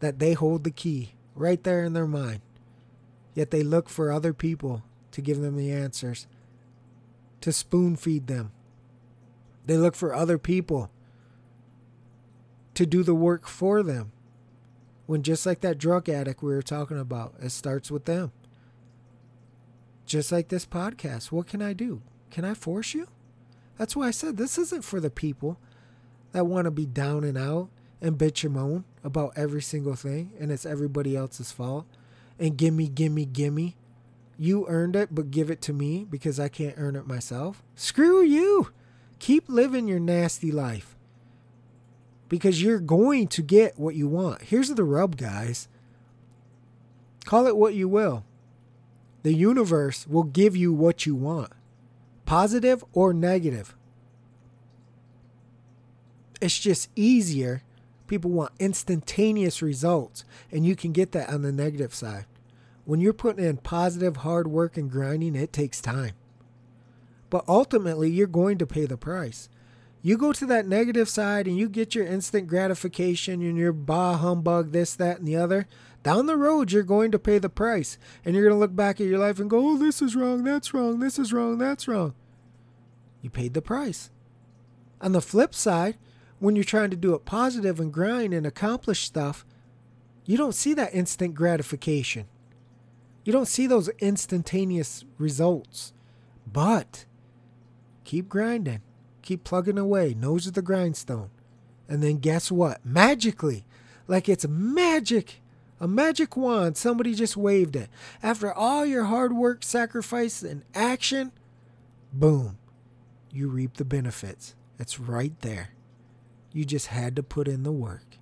[0.00, 2.40] that they hold the key right there in their mind.
[3.34, 6.26] Yet they look for other people to give them the answers,
[7.40, 8.52] to spoon feed them.
[9.66, 10.90] They look for other people
[12.74, 14.12] to do the work for them.
[15.06, 18.32] When just like that drug addict we were talking about, it starts with them.
[20.04, 22.02] Just like this podcast, what can I do?
[22.30, 23.08] Can I force you?
[23.78, 25.58] That's why I said this isn't for the people
[26.32, 27.68] that want to be down and out
[28.02, 31.86] and bitch and moan about every single thing and it's everybody else's fault
[32.38, 33.76] and gimme, gimme, gimme.
[34.36, 37.62] You earned it, but give it to me because I can't earn it myself.
[37.74, 38.70] Screw you.
[39.18, 40.96] Keep living your nasty life
[42.28, 44.42] because you're going to get what you want.
[44.42, 45.66] Here's the rub, guys.
[47.24, 48.24] Call it what you will.
[49.24, 51.52] The universe will give you what you want
[52.28, 53.74] positive or negative.
[56.42, 57.62] It's just easier.
[58.06, 62.26] People want instantaneous results, and you can get that on the negative side.
[62.84, 66.12] When you're putting in positive hard work and grinding, it takes time.
[67.30, 69.48] But ultimately, you're going to pay the price.
[70.02, 74.18] You go to that negative side and you get your instant gratification and your bah
[74.18, 75.66] humbug, this, that, and the other.
[76.02, 77.98] Down the road, you're going to pay the price.
[78.24, 80.44] And you're going to look back at your life and go, oh, this is wrong,
[80.44, 82.14] that's wrong, this is wrong, that's wrong.
[83.20, 84.10] You paid the price.
[85.00, 85.96] On the flip side,
[86.38, 89.44] when you're trying to do it positive and grind and accomplish stuff,
[90.24, 92.26] you don't see that instant gratification.
[93.24, 95.92] You don't see those instantaneous results.
[96.50, 97.04] But
[98.04, 98.82] keep grinding,
[99.22, 101.30] keep plugging away, nose of the grindstone.
[101.88, 102.84] And then guess what?
[102.84, 103.64] Magically,
[104.06, 105.42] like it's magic,
[105.80, 107.88] a magic wand, somebody just waved it.
[108.22, 111.32] After all your hard work, sacrifice, and action,
[112.12, 112.58] boom,
[113.30, 114.54] you reap the benefits.
[114.78, 115.70] It's right there.
[116.52, 118.18] You just had to put in the work.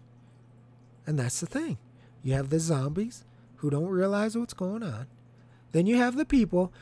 [1.06, 1.78] And that's the thing.
[2.22, 3.24] You have the zombies
[3.56, 5.06] who don't realize what's going on.
[5.72, 6.72] Then you have the people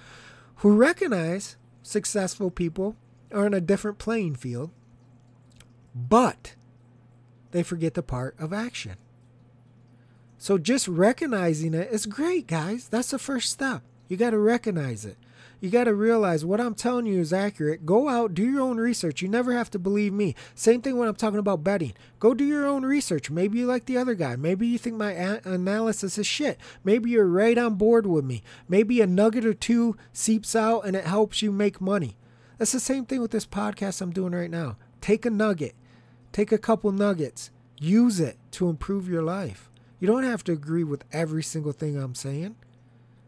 [0.57, 2.97] who recognize successful people
[3.33, 4.71] are in a different playing field,
[5.95, 6.55] but
[7.51, 8.97] they forget the part of action.
[10.45, 12.87] So just recognizing it is great, guys.
[12.89, 13.81] That's the first step.
[14.09, 15.17] You got to recognize it
[15.65, 17.87] you got to realize what I'm telling you is accurate.
[17.87, 19.23] Go out, do your own research.
[19.23, 20.35] You never have to believe me.
[20.55, 21.95] Same thing when I'm talking about betting.
[22.21, 23.31] Go do your own research.
[23.31, 24.37] Maybe you like the other guy.
[24.37, 26.61] Maybe you think my a- analysis is shit.
[26.85, 28.43] Maybe you're right on board with me.
[28.69, 32.19] Maybe a nugget or two seeps out and it helps you make money.
[32.59, 34.77] That's the same thing with this podcast I'm doing right now.
[35.01, 35.75] Take a nugget,
[36.31, 39.71] take a couple nuggets, use it to improve your life.
[40.05, 42.57] You don't have to agree with every single thing I'm saying.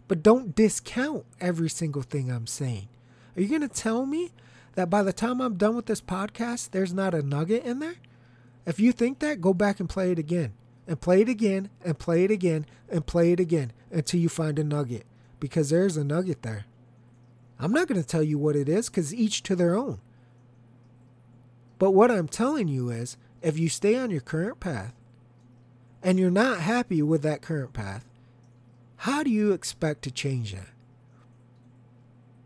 [0.09, 2.89] But don't discount every single thing I'm saying.
[3.35, 4.31] Are you going to tell me
[4.75, 7.95] that by the time I'm done with this podcast, there's not a nugget in there?
[8.67, 10.53] If you think that, go back and play it again,
[10.87, 14.59] and play it again, and play it again, and play it again until you find
[14.59, 15.07] a nugget,
[15.41, 16.67] because there's a nugget there.
[17.59, 19.99] I'm not going to tell you what it is because each to their own.
[21.79, 24.93] But what I'm telling you is if you stay on your current path
[26.03, 28.05] and you're not happy with that current path,
[28.99, 30.69] how do you expect to change that?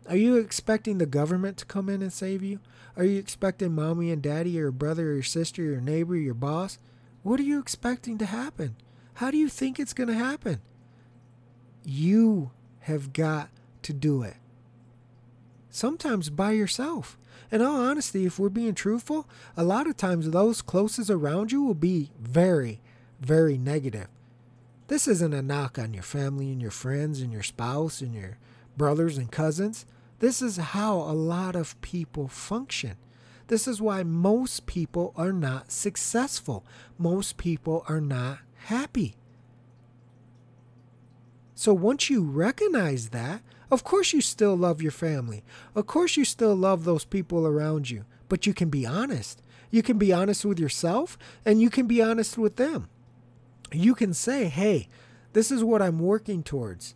[0.07, 2.59] Are you expecting the government to come in and save you?
[2.97, 6.17] Are you expecting mommy and daddy or your brother or your sister your neighbor or
[6.17, 6.77] your boss?
[7.23, 8.75] What are you expecting to happen?
[9.15, 10.59] How do you think it's going to happen?
[11.83, 13.49] You have got
[13.83, 14.35] to do it.
[15.69, 17.17] Sometimes by yourself.
[17.51, 21.63] In all honesty, if we're being truthful, a lot of times those closest around you
[21.63, 22.81] will be very,
[23.21, 24.07] very negative.
[24.87, 28.37] This isn't a knock on your family and your friends and your spouse and your
[28.75, 29.85] brothers and cousins.
[30.19, 32.97] This is how a lot of people function.
[33.47, 36.65] This is why most people are not successful.
[36.97, 39.15] Most people are not happy.
[41.53, 45.43] So once you recognize that, of course you still love your family.
[45.75, 48.05] Of course you still love those people around you.
[48.29, 49.41] But you can be honest.
[49.69, 52.89] You can be honest with yourself and you can be honest with them
[53.79, 54.87] you can say, hey,
[55.33, 56.95] this is what I'm working towards.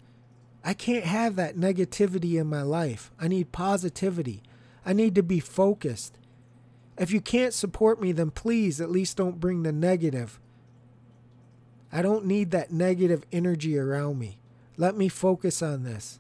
[0.64, 3.12] I can't have that negativity in my life.
[3.20, 4.42] I need positivity.
[4.86, 6.18] I need to be focused.
[6.98, 10.40] If you can't support me, then please at least don't bring the negative.
[11.92, 14.40] I don't need that negative energy around me.
[14.78, 16.20] Let me focus on this.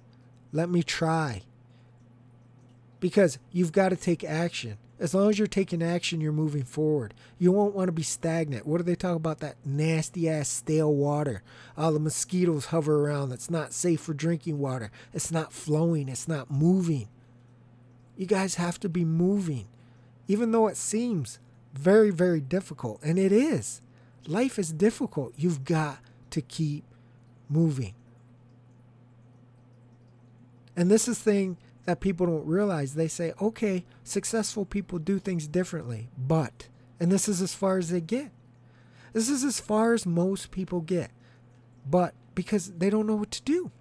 [0.51, 1.41] Let me try.
[2.99, 4.77] Because you've got to take action.
[4.97, 7.13] As long as you're taking action, you're moving forward.
[7.37, 8.65] You won't want to be stagnant.
[8.65, 9.39] What do they talk about?
[9.39, 11.43] That nasty ass stale water.
[11.77, 13.33] All the mosquitoes hover around.
[13.33, 14.91] It's not safe for drinking water.
[15.13, 16.07] It's not flowing.
[16.07, 17.09] It's not moving.
[18.15, 19.67] You guys have to be moving,
[20.29, 21.39] even though it seems
[21.73, 23.03] very, very difficult.
[23.03, 23.81] And it is.
[24.25, 25.33] Life is difficult.
[25.35, 26.85] You've got to keep
[27.49, 27.93] moving.
[30.77, 32.93] And this is thing that people don't realize.
[32.93, 36.67] They say, okay, successful people do things differently, but,
[36.99, 38.31] and this is as far as they get.
[39.13, 41.11] This is as far as most people get,
[41.89, 43.71] but because they don't know what to do.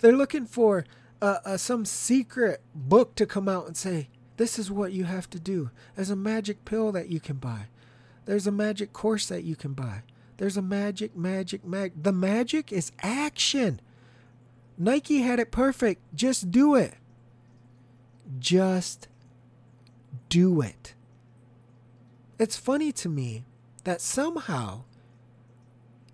[0.00, 0.86] They're looking for
[1.20, 5.28] uh, uh, some secret book to come out and say, this is what you have
[5.30, 5.70] to do.
[5.94, 7.66] There's a magic pill that you can buy.
[8.24, 10.02] There's a magic course that you can buy.
[10.38, 12.02] There's a magic, magic, mag.
[12.02, 13.80] The magic is action.
[14.82, 16.02] Nike had it perfect.
[16.12, 16.94] Just do it.
[18.40, 19.06] Just
[20.28, 20.94] do it.
[22.36, 23.44] It's funny to me
[23.84, 24.82] that somehow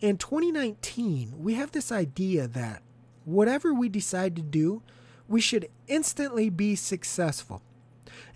[0.00, 2.82] in 2019, we have this idea that
[3.24, 4.82] whatever we decide to do,
[5.26, 7.62] we should instantly be successful.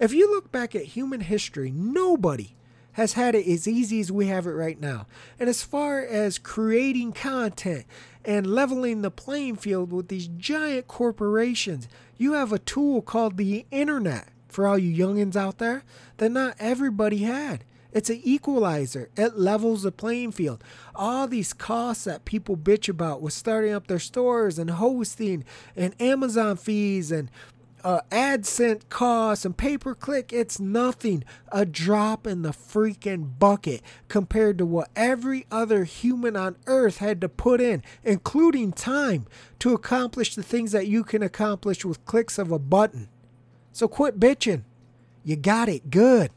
[0.01, 2.57] If you look back at human history, nobody
[2.93, 5.07] has had it as easy as we have it right now.
[5.39, 7.85] And as far as creating content
[8.25, 13.67] and leveling the playing field with these giant corporations, you have a tool called the
[13.71, 15.83] internet for all you youngins out there
[16.19, 17.65] that not everybody had.
[17.93, 19.11] It's an equalizer.
[19.17, 20.65] It levels the playing field.
[20.95, 25.45] All these costs that people bitch about with starting up their stores and hosting
[25.77, 27.31] and Amazon fees and
[27.85, 31.25] uh, AdSense costs and pay per click, it's nothing.
[31.51, 37.21] A drop in the freaking bucket compared to what every other human on earth had
[37.21, 39.27] to put in, including time,
[39.59, 43.09] to accomplish the things that you can accomplish with clicks of a button.
[43.73, 44.65] So quit bitching.
[45.25, 46.31] You got it good.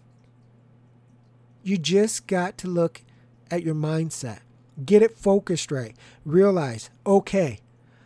[1.63, 3.01] You just got to look
[3.49, 4.39] at your mindset,
[4.85, 5.95] get it focused right.
[6.23, 7.59] Realize, okay,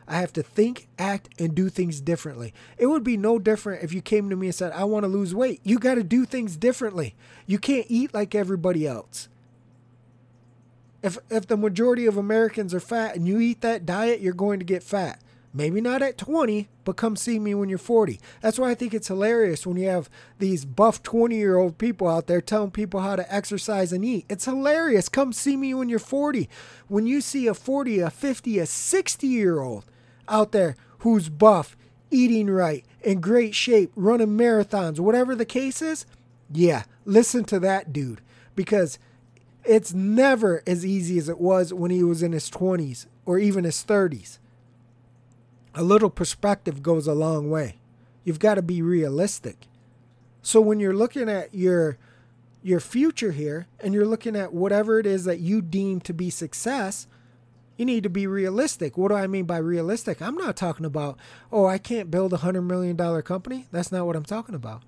[0.10, 2.51] I have to think, act, and do things differently.
[2.80, 5.07] It would be no different if you came to me and said, I want to
[5.07, 5.62] lose weight.
[5.64, 7.14] You got to do things differently.
[7.45, 9.30] You can't eat like everybody else.
[11.03, 14.57] If, if the majority of Americans are fat and you eat that diet, you're going
[14.60, 15.22] to get fat.
[15.53, 18.20] Maybe not at 20, but come see me when you're 40.
[18.41, 22.07] That's why I think it's hilarious when you have these buff 20 year old people
[22.07, 24.26] out there telling people how to exercise and eat.
[24.30, 25.07] It's hilarious.
[25.10, 26.49] Come see me when you're 40.
[26.88, 29.86] When you see a 40, a 50, a 60 year old
[30.30, 31.76] out there who's buff,
[32.12, 36.06] eating right, in great shape, running marathons, whatever the case is,
[36.52, 38.22] yeah, listen to that dude
[38.56, 39.00] because
[39.64, 43.64] it's never as easy as it was when he was in his 20s or even
[43.64, 44.40] his 30s
[45.76, 47.76] a little perspective goes a long way.
[48.24, 49.68] You've got to be realistic.
[50.42, 51.98] So when you're looking at your
[52.62, 56.30] your future here and you're looking at whatever it is that you deem to be
[56.30, 57.08] success,
[57.80, 58.98] you need to be realistic.
[58.98, 60.22] What do I mean by realistic?
[60.22, 61.18] I'm not talking about,
[61.50, 63.68] oh, I can't build a $100 million company.
[63.72, 64.84] That's not what I'm talking about.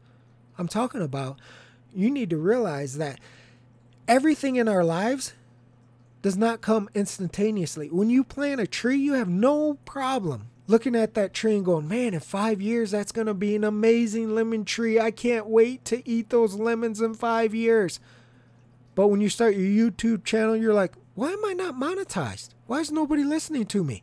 [0.58, 1.40] I'm talking about
[1.94, 3.22] you need to realize that
[4.10, 5.32] everything in our lives
[6.22, 7.88] does not come instantaneously.
[7.88, 11.88] When you plant a tree, you have no problem looking at that tree and going,
[11.88, 15.00] man, in five years, that's going to be an amazing lemon tree.
[15.00, 18.02] I can't wait to eat those lemons in five years.
[18.96, 22.50] But when you start your YouTube channel, you're like, why am I not monetized?
[22.72, 24.02] Why is nobody listening to me?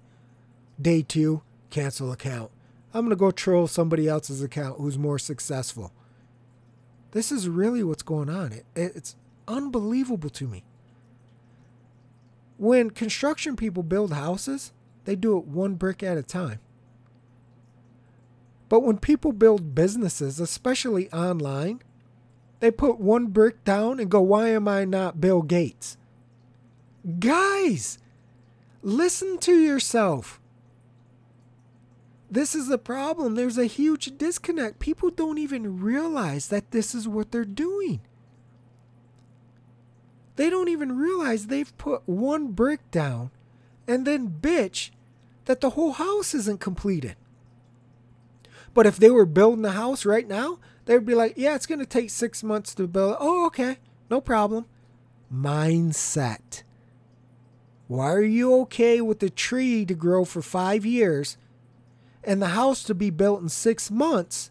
[0.78, 1.40] Day two,
[1.70, 2.50] cancel account.
[2.92, 5.90] I'm going to go troll somebody else's account who's more successful.
[7.12, 8.52] This is really what's going on.
[8.52, 9.16] It, it's
[9.48, 10.64] unbelievable to me.
[12.58, 14.74] When construction people build houses,
[15.06, 16.58] they do it one brick at a time.
[18.68, 21.80] But when people build businesses, especially online,
[22.60, 25.96] they put one brick down and go, Why am I not Bill Gates?
[27.18, 27.98] Guys,
[28.82, 30.40] listen to yourself.
[32.30, 33.34] This is the problem.
[33.34, 34.78] There's a huge disconnect.
[34.78, 38.00] People don't even realize that this is what they're doing.
[40.36, 43.30] They don't even realize they've put one brick down
[43.88, 44.90] and then bitch
[45.46, 47.16] that the whole house isn't completed.
[48.74, 51.80] But if they were building the house right now, they'd be like, yeah, it's going
[51.80, 53.16] to take six months to build.
[53.18, 53.78] Oh, okay.
[54.10, 54.66] No problem.
[55.32, 56.62] Mindset.
[57.88, 61.38] Why are you okay with the tree to grow for five years
[62.22, 64.50] and the house to be built in six months,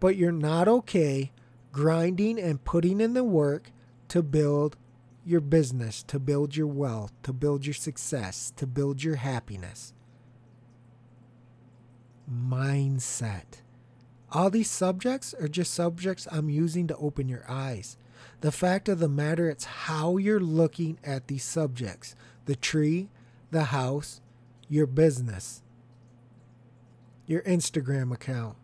[0.00, 1.32] but you're not okay
[1.70, 3.70] grinding and putting in the work
[4.08, 4.76] to build
[5.24, 9.92] your business, to build your wealth, to build your success, to build your happiness.
[12.30, 13.60] Mindset.
[14.30, 17.96] All these subjects are just subjects I'm using to open your eyes.
[18.44, 22.14] The fact of the matter, it's how you're looking at these subjects
[22.44, 23.08] the tree,
[23.50, 24.20] the house,
[24.68, 25.62] your business,
[27.26, 28.56] your Instagram account,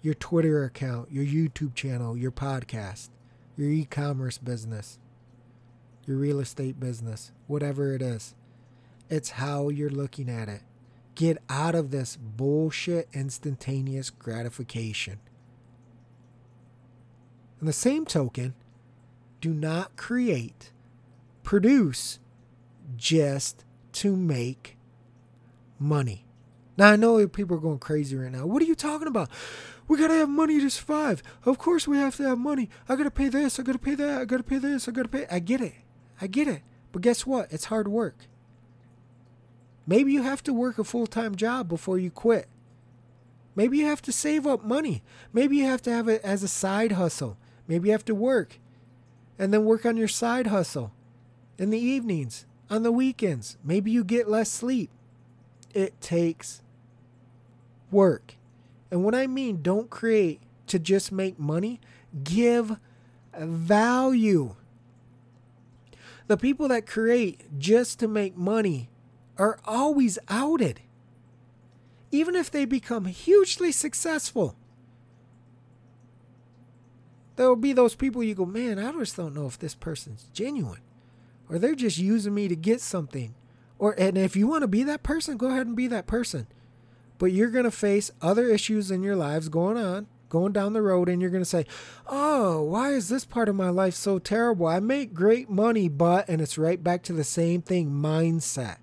[0.00, 3.10] your Twitter account, your YouTube channel, your podcast,
[3.58, 4.98] your e commerce business
[6.06, 8.34] your real estate business, whatever it is.
[9.10, 10.62] It's how you're looking at it.
[11.14, 15.20] Get out of this bullshit instantaneous gratification.
[17.60, 18.54] In the same token,
[19.40, 20.72] do not create,
[21.42, 22.18] produce
[22.96, 24.76] just to make
[25.78, 26.24] money.
[26.76, 28.46] Now I know people are going crazy right now.
[28.46, 29.30] What are you talking about?
[29.88, 31.22] We gotta have money to survive.
[31.44, 32.70] Of course we have to have money.
[32.88, 33.58] I gotta pay this.
[33.58, 34.20] I gotta pay that.
[34.20, 34.86] I gotta pay this.
[34.86, 35.26] I gotta pay.
[35.30, 35.74] I get it.
[36.20, 36.62] I get it.
[36.92, 37.52] But guess what?
[37.52, 38.16] It's hard work.
[39.86, 42.46] Maybe you have to work a full time job before you quit.
[43.56, 45.02] Maybe you have to save up money.
[45.32, 47.36] Maybe you have to have it as a side hustle.
[47.66, 48.59] Maybe you have to work
[49.40, 50.92] and then work on your side hustle
[51.56, 53.56] in the evenings, on the weekends.
[53.64, 54.90] Maybe you get less sleep.
[55.72, 56.60] It takes
[57.90, 58.34] work.
[58.90, 61.80] And what I mean, don't create to just make money,
[62.22, 62.76] give
[63.34, 64.56] value.
[66.26, 68.90] The people that create just to make money
[69.38, 70.82] are always outed.
[72.10, 74.54] Even if they become hugely successful,
[77.40, 80.82] there'll be those people you go, man, I just don't know if this person's genuine
[81.48, 83.34] or they're just using me to get something.
[83.78, 86.48] Or and if you want to be that person, go ahead and be that person.
[87.16, 90.82] But you're going to face other issues in your lives going on, going down the
[90.82, 91.64] road and you're going to say,
[92.06, 94.66] "Oh, why is this part of my life so terrible?
[94.66, 98.76] I make great money, but and it's right back to the same thing, mindset.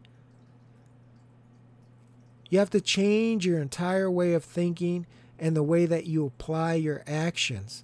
[2.50, 5.06] You have to change your entire way of thinking
[5.38, 7.84] and the way that you apply your actions.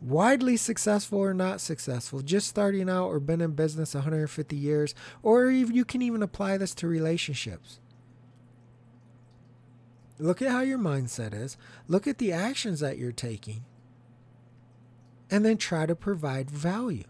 [0.00, 5.50] widely successful or not successful, just starting out or been in business 150 years, or
[5.50, 7.80] you can even apply this to relationships.
[10.18, 11.56] Look at how your mindset is.
[11.86, 13.64] Look at the actions that you're taking.
[15.30, 17.04] And then try to provide value.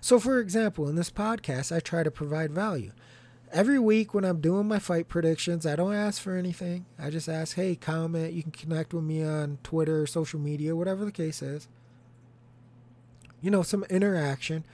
[0.00, 2.92] So, for example, in this podcast, I try to provide value.
[3.52, 6.86] Every week when I'm doing my fight predictions, I don't ask for anything.
[6.98, 8.32] I just ask, hey, comment.
[8.32, 11.68] You can connect with me on Twitter, social media, whatever the case is
[13.42, 14.64] you know, some interaction.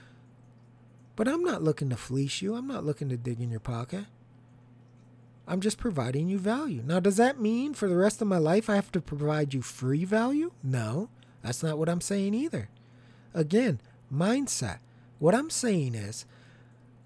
[1.15, 2.55] But I'm not looking to fleece you.
[2.55, 4.05] I'm not looking to dig in your pocket.
[5.47, 6.83] I'm just providing you value.
[6.85, 9.63] Now, does that mean for the rest of my life I have to provide you
[9.63, 10.51] free value?
[10.63, 11.09] No,
[11.41, 12.69] that's not what I'm saying either.
[13.33, 13.81] Again,
[14.13, 14.77] mindset.
[15.17, 16.25] What I'm saying is,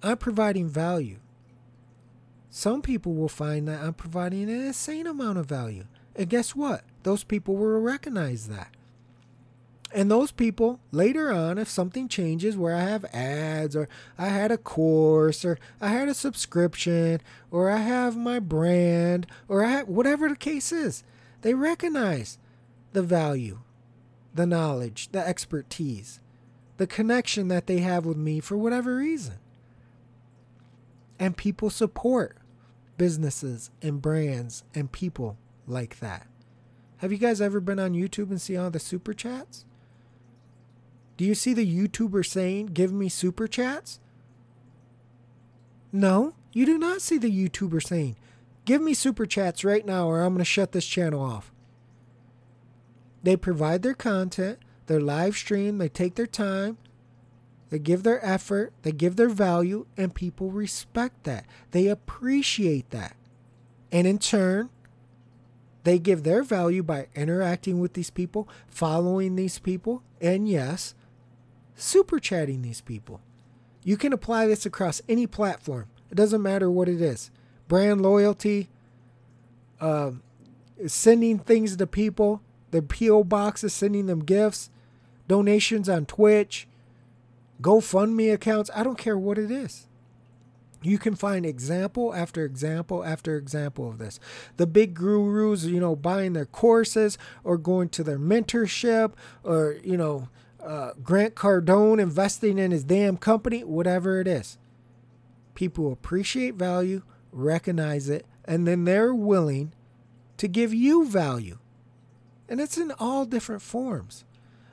[0.04, 1.20] I'm providing value.
[2.50, 5.86] Some people will find that I'm providing an insane amount of value.
[6.16, 6.84] And guess what?
[7.04, 8.73] Those people will recognize that.
[9.94, 13.88] And those people later on, if something changes where I have ads or
[14.18, 17.22] I had a course or I had a subscription
[17.52, 21.04] or I have my brand or I have, whatever the case is,
[21.42, 22.40] they recognize
[22.94, 23.60] the value,
[24.34, 26.20] the knowledge, the expertise,
[26.78, 29.36] the connection that they have with me for whatever reason.
[31.20, 32.38] And people support
[32.98, 35.38] businesses and brands and people
[35.68, 36.26] like that.
[36.98, 39.66] Have you guys ever been on YouTube and see all the super chats?
[41.18, 44.00] Do you see the YouTuber saying, give me super chats?
[45.92, 48.16] No, you do not see the YouTuber saying,
[48.66, 51.52] give me super chats right now or I'm going to shut this channel off.
[53.22, 56.78] They provide their content, their live stream, they take their time,
[57.70, 61.46] they give their effort, they give their value, and people respect that.
[61.72, 63.16] They appreciate that.
[63.92, 64.70] And in turn,
[65.84, 70.96] they give their value by interacting with these people, following these people, and yes,
[71.76, 73.22] super chatting these people.
[73.84, 75.88] You can apply this across any platform.
[76.10, 77.32] It doesn't matter what it is.
[77.68, 78.70] Brand loyalty,
[79.82, 80.12] uh,
[80.88, 84.70] sending things to people, their PO boxes, sending them gifts,
[85.28, 86.68] donations on Twitch,
[87.62, 88.70] GoFundMe accounts.
[88.76, 89.88] I don't care what it is.
[90.82, 94.20] You can find example after example after example of this.
[94.58, 99.14] The big gurus, you know, buying their courses or going to their mentorship
[99.44, 100.28] or, you know,
[100.64, 104.58] uh, Grant Cardone investing in his damn company, whatever it is.
[105.56, 109.74] People appreciate value, recognize it, and then they're willing
[110.38, 111.60] to give you value.
[112.50, 114.26] And it's in all different forms.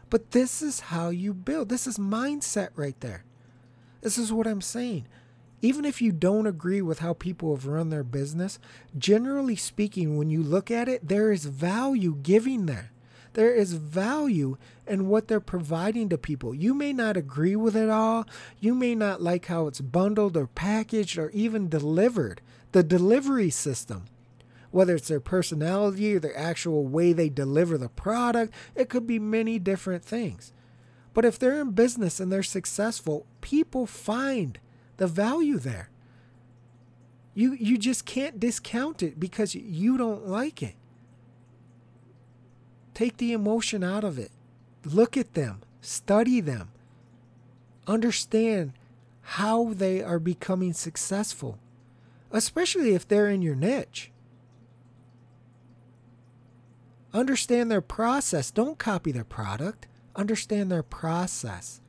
[0.08, 1.68] But this is how you build.
[1.68, 3.24] This is mindset right there.
[4.00, 5.06] This is what I'm saying.
[5.62, 8.58] Even if you don't agree with how people have run their business,
[8.96, 12.90] generally speaking, when you look at it, there is value giving there.
[13.34, 14.56] There is value
[14.86, 16.54] in what they're providing to people.
[16.54, 18.26] You may not agree with it all.
[18.58, 22.40] You may not like how it's bundled or packaged or even delivered.
[22.72, 24.06] The delivery system,
[24.70, 29.18] whether it's their personality or their actual way they deliver the product, it could be
[29.18, 30.52] many different things.
[31.14, 34.58] But if they're in business and they're successful, people find
[34.96, 35.90] the value there.
[37.34, 40.74] You you just can't discount it because you don't like it.
[43.00, 44.30] Take the emotion out of it.
[44.84, 46.68] Look at them, study them,
[47.86, 48.74] understand
[49.22, 51.58] how they are becoming successful,
[52.30, 54.10] especially if they're in your niche.
[57.14, 58.50] Understand their process.
[58.50, 61.80] Don't copy their product, understand their process.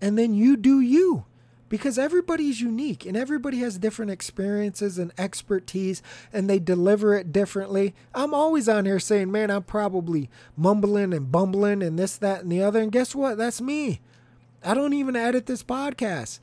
[0.00, 1.24] And then you do you
[1.68, 6.02] because everybody's unique and everybody has different experiences and expertise
[6.32, 7.94] and they deliver it differently.
[8.14, 12.52] I'm always on here saying, man, I'm probably mumbling and bumbling and this, that, and
[12.52, 12.80] the other.
[12.80, 13.38] And guess what?
[13.38, 14.00] That's me.
[14.62, 16.40] I don't even edit this podcast.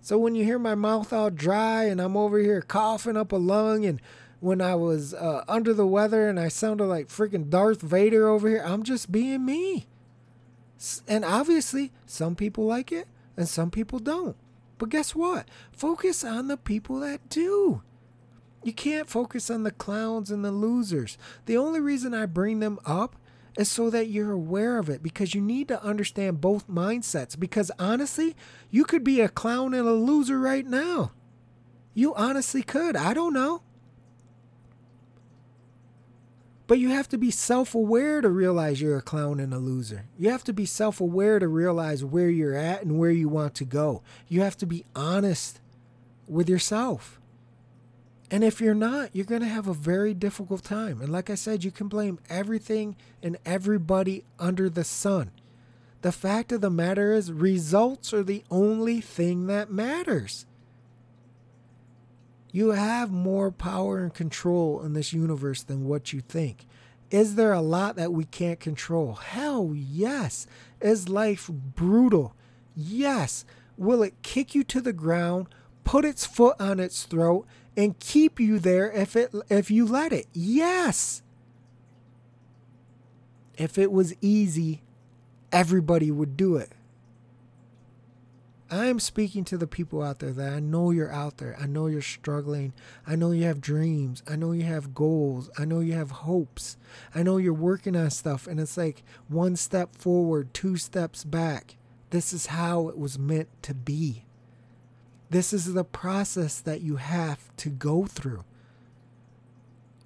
[0.00, 3.36] So when you hear my mouth all dry and I'm over here coughing up a
[3.36, 4.00] lung and
[4.40, 8.46] when I was uh, under the weather and I sounded like freaking Darth Vader over
[8.46, 9.86] here, I'm just being me.
[11.08, 13.08] And obviously, some people like it
[13.38, 14.36] and some people don't.
[14.84, 15.48] But guess what?
[15.72, 17.80] Focus on the people that do.
[18.62, 21.16] You can't focus on the clowns and the losers.
[21.46, 23.16] The only reason I bring them up
[23.56, 27.40] is so that you're aware of it because you need to understand both mindsets.
[27.40, 28.36] Because honestly,
[28.70, 31.12] you could be a clown and a loser right now.
[31.94, 32.94] You honestly could.
[32.94, 33.62] I don't know.
[36.66, 40.06] But you have to be self aware to realize you're a clown and a loser.
[40.18, 43.54] You have to be self aware to realize where you're at and where you want
[43.56, 44.02] to go.
[44.28, 45.60] You have to be honest
[46.26, 47.20] with yourself.
[48.30, 51.00] And if you're not, you're going to have a very difficult time.
[51.02, 55.30] And like I said, you can blame everything and everybody under the sun.
[56.00, 60.46] The fact of the matter is, results are the only thing that matters.
[62.54, 66.66] You have more power and control in this universe than what you think.
[67.10, 69.14] Is there a lot that we can't control?
[69.14, 70.46] Hell yes.
[70.80, 72.36] Is life brutal?
[72.76, 73.44] Yes.
[73.76, 75.48] Will it kick you to the ground,
[75.82, 77.44] put its foot on its throat,
[77.76, 80.26] and keep you there if it if you let it.
[80.32, 81.22] Yes.
[83.58, 84.84] If it was easy,
[85.50, 86.70] everybody would do it.
[88.70, 91.56] I am speaking to the people out there that I know you're out there.
[91.60, 92.72] I know you're struggling.
[93.06, 94.22] I know you have dreams.
[94.28, 95.50] I know you have goals.
[95.58, 96.76] I know you have hopes.
[97.14, 101.76] I know you're working on stuff and it's like one step forward, two steps back.
[102.08, 104.24] This is how it was meant to be.
[105.28, 108.44] This is the process that you have to go through.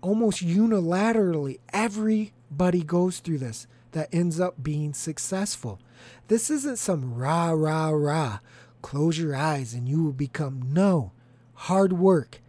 [0.01, 5.81] Almost unilaterally, everybody goes through this that ends up being successful.
[6.29, 8.39] This isn't some rah, rah, rah.
[8.83, 10.73] Close your eyes and you will become.
[10.73, 11.13] No.
[11.55, 12.41] Hard work,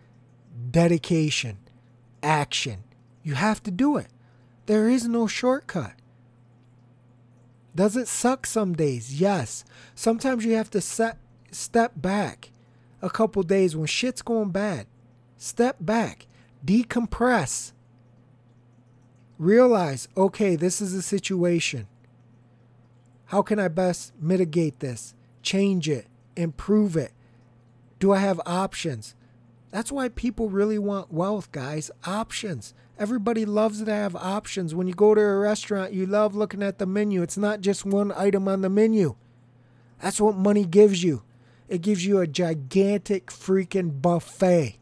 [0.72, 1.58] dedication,
[2.22, 2.84] action.
[3.24, 4.08] You have to do it.
[4.66, 5.93] There is no shortcut.
[7.76, 9.20] Does it suck some days?
[9.20, 9.64] Yes.
[9.95, 11.18] Sometimes you have to set,
[11.52, 12.52] step back
[13.02, 14.86] a couple days when shit's going bad.
[15.38, 16.28] Step back,
[16.66, 17.72] decompress.
[19.38, 21.88] Realize, okay, this is a situation.
[23.30, 25.14] How can I best mitigate this?
[25.44, 27.12] Change it, improve it.
[28.00, 29.14] Do I have options?
[29.70, 31.92] That's why people really want wealth, guys.
[32.06, 32.74] Options.
[32.98, 34.74] Everybody loves to have options.
[34.74, 37.22] When you go to a restaurant, you love looking at the menu.
[37.22, 39.16] It's not just one item on the menu.
[40.02, 41.22] That's what money gives you.
[41.68, 44.80] It gives you a gigantic freaking buffet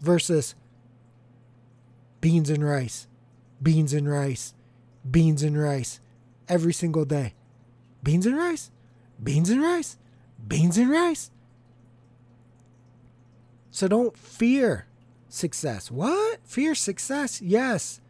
[0.00, 0.54] versus
[2.22, 3.06] beans and rice,
[3.62, 4.54] beans and rice,
[5.10, 6.00] beans and rice
[6.48, 7.34] every single day.
[8.02, 8.70] Beans and rice,
[9.22, 9.96] beans and rice,
[10.46, 11.30] beans and rice.
[13.70, 14.86] So don't fear
[15.28, 15.90] success.
[15.90, 16.40] What?
[16.44, 17.40] Fear success?
[17.40, 18.00] Yes.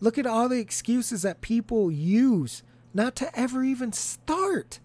[0.00, 2.62] Look at all the excuses that people use
[2.94, 4.80] not to ever even start.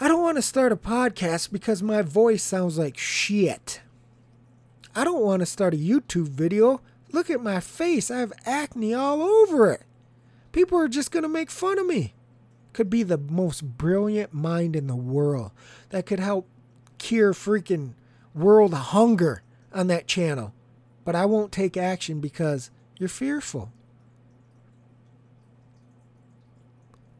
[0.00, 3.80] I don't want to start a podcast because my voice sounds like shit.
[4.94, 6.80] I don't want to start a YouTube video.
[7.12, 8.10] Look at my face.
[8.10, 9.82] I have acne all over it.
[10.52, 12.14] People are just going to make fun of me.
[12.72, 15.50] Could be the most brilliant mind in the world
[15.90, 16.48] that could help
[16.98, 17.94] cure freaking
[18.34, 19.42] world hunger
[19.72, 20.54] on that channel.
[21.04, 23.72] But I won't take action because you're fearful.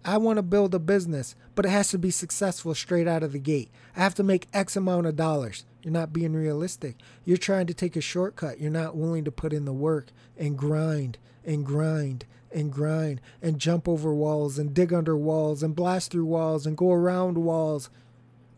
[0.04, 3.32] I want to build a business, but it has to be successful straight out of
[3.32, 3.70] the gate.
[3.96, 5.64] I have to make X amount of dollars.
[5.82, 6.96] You're not being realistic.
[7.24, 8.60] You're trying to take a shortcut.
[8.60, 12.24] You're not willing to put in the work and grind and grind
[12.54, 16.76] and grind and jump over walls and dig under walls and blast through walls and
[16.76, 17.90] go around walls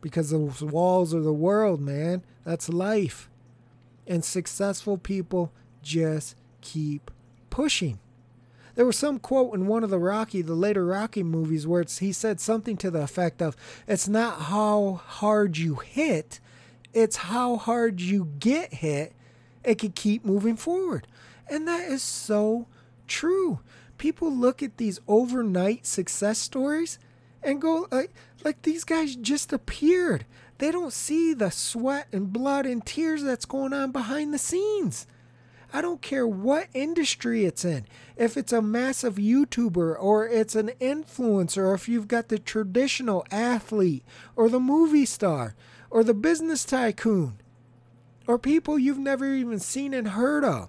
[0.01, 2.23] because those walls are the world, man.
[2.45, 3.31] That's life.
[4.07, 7.11] And successful people just keep
[7.49, 7.99] pushing.
[8.75, 12.13] There was some quote in one of the Rocky, the later Rocky movies, where he
[12.13, 16.41] said something to the effect of, It's not how hard you hit,
[16.93, 19.15] it's how hard you get hit.
[19.63, 21.07] It can keep moving forward.
[21.49, 22.67] And that is so
[23.07, 23.61] true.
[23.99, 26.99] People look at these overnight success stories
[27.43, 28.13] and go like,
[28.45, 30.27] like these guys just appeared.
[30.59, 35.07] They don't see the sweat and blood and tears that's going on behind the scenes.
[35.73, 37.87] I don't care what industry it's in.
[38.17, 43.27] If it's a massive YouTuber or it's an influencer, or if you've got the traditional
[43.33, 44.05] athlete
[44.37, 45.57] or the movie star
[45.91, 47.41] or the business tycoon
[48.27, 50.69] or people you've never even seen and heard of.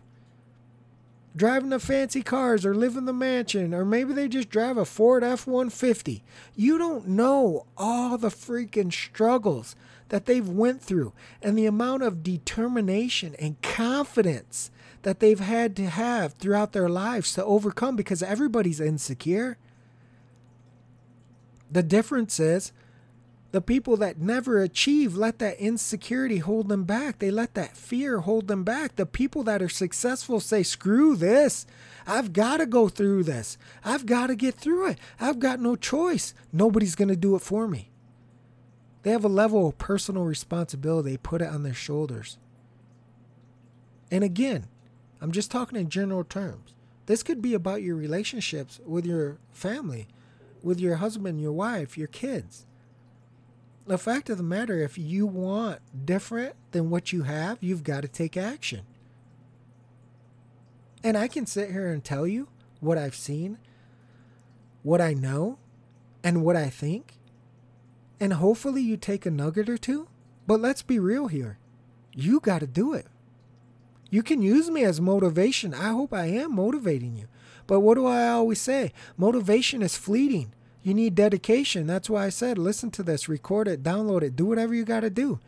[1.36, 4.86] Driving the fancy cars or live in the mansion, or maybe they just drive a
[4.86, 6.24] Ford F 150.
[6.56, 9.76] You don't know all the freaking struggles
[10.10, 14.72] that they've went through and the amount of determination and confidence
[15.02, 19.58] that they've had to have throughout their lives to overcome because everybody's insecure.
[21.70, 22.72] The difference is
[23.56, 27.20] the people that never achieve let that insecurity hold them back.
[27.20, 28.98] They let that fear hold them back.
[28.98, 31.66] The people that are successful say, screw this.
[32.06, 33.58] I've got to go through this.
[33.82, 35.00] I've got to get through it.
[35.22, 36.34] I've got no choice.
[36.52, 37.92] Nobody's going to do it for me.
[39.04, 41.12] They have a level of personal responsibility.
[41.12, 42.38] They put it on their shoulders.
[44.12, 44.68] And again,
[45.22, 46.74] I'm just talking in general terms.
[47.06, 50.10] This could be about your relationships with your family,
[50.62, 52.66] with your husband, your wife, your kids
[53.88, 58.02] the fact of the matter, if you want different than what you have, you've got
[58.02, 58.82] to take action.
[61.04, 62.48] And I can sit here and tell you
[62.80, 63.60] what I've seen,
[64.82, 65.60] what I know,
[66.24, 67.14] and what I think.
[68.20, 70.08] And hopefully you take a nugget or two.
[70.48, 71.58] But let's be real here.
[72.14, 73.08] You got to do it.
[74.10, 75.74] You can use me as motivation.
[75.74, 77.28] I hope I am motivating you.
[77.68, 78.94] But what do I always say?
[79.18, 80.54] Motivation is fleeting.
[80.86, 81.88] You need dedication.
[81.88, 85.00] That's why I said listen to this, record it, download it, do whatever you got
[85.00, 85.40] to do.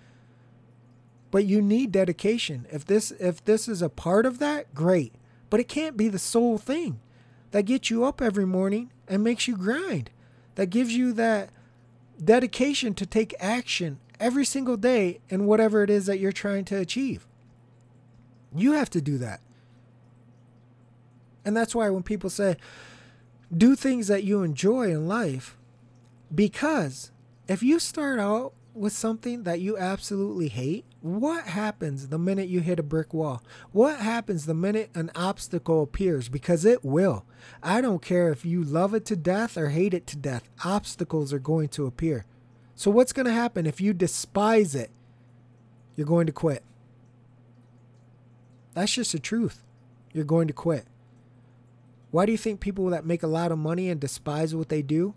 [1.30, 2.66] But you need dedication.
[2.72, 5.14] If this if this is a part of that, great.
[5.52, 7.00] But it can't be the sole thing
[7.52, 10.10] that gets you up every morning and makes you grind.
[10.56, 11.52] That gives you that
[12.22, 16.80] dedication to take action every single day in whatever it is that you're trying to
[16.80, 17.28] achieve.
[18.56, 19.42] You have to do that.
[21.46, 22.58] And that's why when people say,
[23.56, 25.58] do things that you enjoy in life
[26.34, 27.12] because
[27.48, 32.60] if you start out with something that you absolutely hate, what happens the minute you
[32.60, 33.42] hit a brick wall?
[33.72, 36.30] What happens the minute an obstacle appears?
[36.30, 37.26] Because it will.
[37.64, 41.34] I don't care if you love it to death or hate it to death, obstacles
[41.34, 42.26] are going to appear.
[42.76, 44.92] So, what's going to happen if you despise it?
[45.96, 46.64] You're going to quit.
[48.76, 49.64] That's just the truth.
[50.14, 50.86] You're going to quit.
[52.18, 54.82] Why do you think people that make a lot of money and despise what they
[54.82, 55.14] do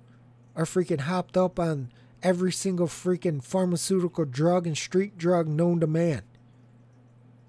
[0.54, 1.90] are freaking hopped up on
[2.22, 6.20] every single freaking pharmaceutical drug and street drug known to man?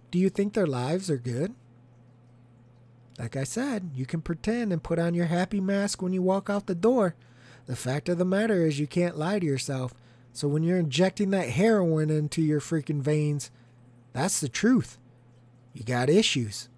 [0.09, 1.53] Do you think their lives are good?
[3.19, 6.49] Like I said, you can pretend and put on your happy mask when you walk
[6.49, 7.15] out the door.
[7.65, 9.93] The fact of the matter is, you can't lie to yourself.
[10.31, 13.51] So when you're injecting that heroin into your freaking veins,
[14.13, 14.97] that's the truth.
[15.73, 16.69] You got issues.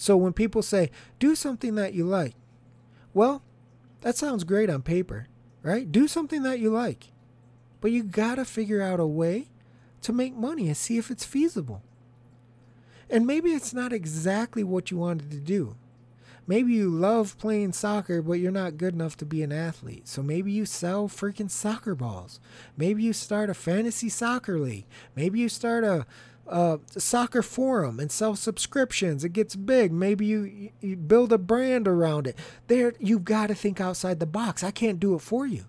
[0.00, 2.36] So when people say, do something that you like,
[3.12, 3.42] well,
[4.02, 5.26] that sounds great on paper,
[5.60, 5.90] right?
[5.90, 7.08] Do something that you like.
[7.80, 9.48] But you got to figure out a way
[10.02, 11.82] to make money and see if it's feasible.
[13.10, 15.74] And maybe it's not exactly what you wanted to do.
[16.46, 20.06] Maybe you love playing soccer, but you're not good enough to be an athlete.
[20.06, 22.38] So maybe you sell freaking soccer balls.
[22.76, 24.86] Maybe you start a fantasy soccer league.
[25.16, 26.06] Maybe you start a
[26.48, 29.24] uh, soccer forum and sell subscriptions.
[29.24, 29.92] It gets big.
[29.92, 32.36] Maybe you, you build a brand around it.
[32.66, 34.64] There, you've got to think outside the box.
[34.64, 35.64] I can't do it for you.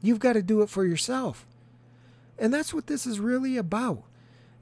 [0.00, 1.46] You've got to do it for yourself.
[2.38, 4.04] And that's what this is really about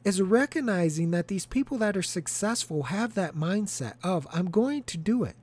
[0.07, 4.97] is recognizing that these people that are successful have that mindset of I'm going to
[4.97, 5.35] do it.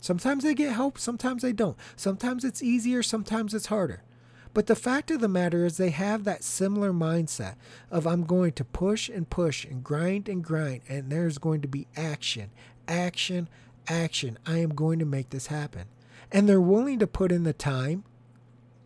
[0.00, 1.76] Sometimes they get help, sometimes they don't.
[1.96, 4.04] Sometimes it's easier, sometimes it's harder.
[4.52, 7.54] But the fact of the matter is, they have that similar mindset
[7.90, 11.68] of I'm going to push and push and grind and grind, and there's going to
[11.68, 12.50] be action,
[12.88, 13.48] action,
[13.88, 14.38] action.
[14.44, 15.84] I am going to make this happen.
[16.32, 18.04] And they're willing to put in the time,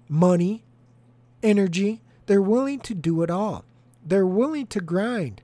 [0.09, 0.65] money,
[1.43, 2.03] energy.
[2.27, 3.65] They're willing to do it all.
[4.05, 5.43] They're willing to grind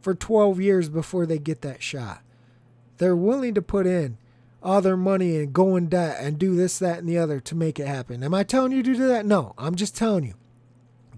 [0.00, 2.22] for 12 years before they get that shot.
[2.98, 4.18] They're willing to put in
[4.62, 7.54] all their money and go in debt and do this, that, and the other to
[7.54, 8.22] make it happen.
[8.22, 9.24] Am I telling you to do that?
[9.24, 10.34] No, I'm just telling you.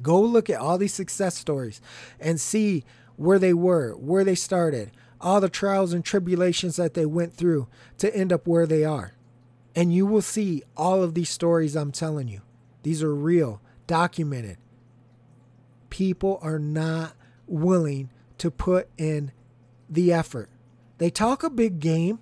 [0.00, 1.80] Go look at all these success stories
[2.20, 2.84] and see
[3.16, 4.90] where they were, where they started,
[5.20, 7.68] all the trials and tribulations that they went through
[7.98, 9.14] to end up where they are.
[9.74, 12.42] And you will see all of these stories I'm telling you.
[12.82, 14.58] These are real, documented.
[15.88, 17.14] People are not
[17.46, 19.30] willing to put in
[19.88, 20.50] the effort.
[20.98, 22.18] They talk a big game,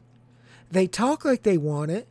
[0.70, 2.08] they talk like they want it,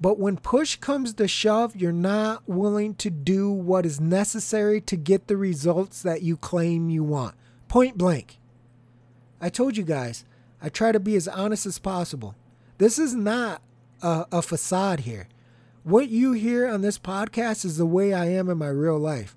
[0.00, 4.96] but when push comes to shove, you're not willing to do what is necessary to
[4.96, 7.34] get the results that you claim you want.
[7.66, 8.38] Point blank.
[9.40, 10.24] I told you guys,
[10.62, 12.36] I try to be as honest as possible.
[12.78, 13.60] This is not
[14.02, 15.28] a, a facade here.
[15.82, 19.36] What you hear on this podcast is the way I am in my real life.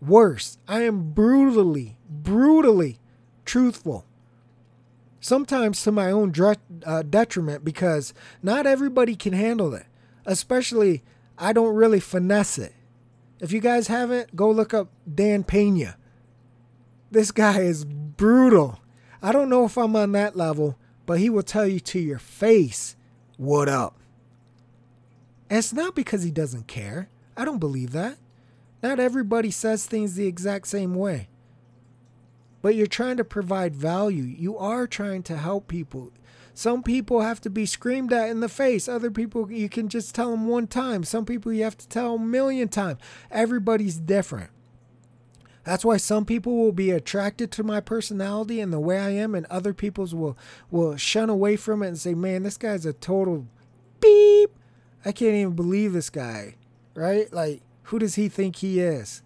[0.00, 2.98] Worse, I am brutally, brutally
[3.44, 4.04] truthful.
[5.20, 9.86] Sometimes to my own dre- uh, detriment because not everybody can handle it.
[10.26, 11.02] Especially,
[11.38, 12.74] I don't really finesse it.
[13.40, 15.96] If you guys haven't, go look up Dan Pena.
[17.10, 18.80] This guy is brutal.
[19.22, 22.18] I don't know if I'm on that level, but he will tell you to your
[22.18, 22.96] face,
[23.36, 23.98] what up?
[25.48, 27.08] And it's not because he doesn't care.
[27.36, 28.18] I don't believe that.
[28.82, 31.28] Not everybody says things the exact same way.
[32.60, 34.24] But you're trying to provide value.
[34.24, 36.12] You are trying to help people.
[36.54, 38.88] Some people have to be screamed at in the face.
[38.88, 41.04] Other people, you can just tell them one time.
[41.04, 42.98] Some people, you have to tell a million times.
[43.30, 44.50] Everybody's different.
[45.62, 49.34] That's why some people will be attracted to my personality and the way I am,
[49.34, 50.36] and other people's will
[50.70, 53.46] will shun away from it and say, "Man, this guy's a total
[54.00, 54.50] beep."
[55.04, 56.56] I can't even believe this guy,
[56.94, 57.32] right?
[57.32, 59.22] Like, who does he think he is?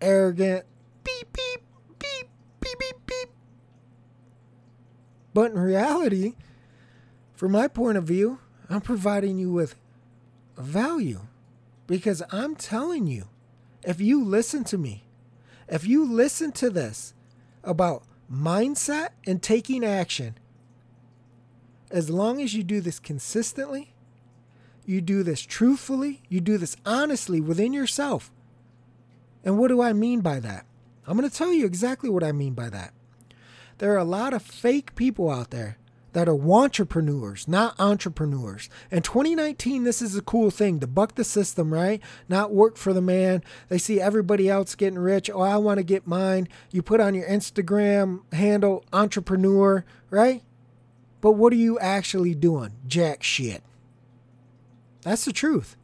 [0.00, 0.64] Arrogant,
[1.02, 1.65] beep beep
[2.78, 3.28] beep beep beep.
[5.34, 6.34] But in reality,
[7.34, 9.74] from my point of view, I'm providing you with
[10.56, 11.20] value
[11.86, 13.28] because I'm telling you,
[13.82, 15.04] if you listen to me,
[15.68, 17.14] if you listen to this
[17.62, 20.38] about mindset and taking action,
[21.90, 23.92] as long as you do this consistently,
[24.84, 28.30] you do this truthfully, you do this honestly within yourself.
[29.44, 30.65] And what do I mean by that?
[31.06, 32.92] I'm going to tell you exactly what I mean by that.
[33.78, 35.78] There are a lot of fake people out there
[36.16, 38.70] that are entrepreneurs, not entrepreneurs.
[38.90, 42.00] In 2019, this is a cool thing to buck the system, right?
[42.26, 43.44] Not work for the man.
[43.68, 45.28] They see everybody else getting rich.
[45.28, 46.48] Oh, I want to get mine.
[46.70, 50.42] You put on your Instagram handle entrepreneur, right?
[51.20, 52.72] But what are you actually doing?
[52.86, 53.62] Jack shit.
[55.02, 55.76] That's the truth.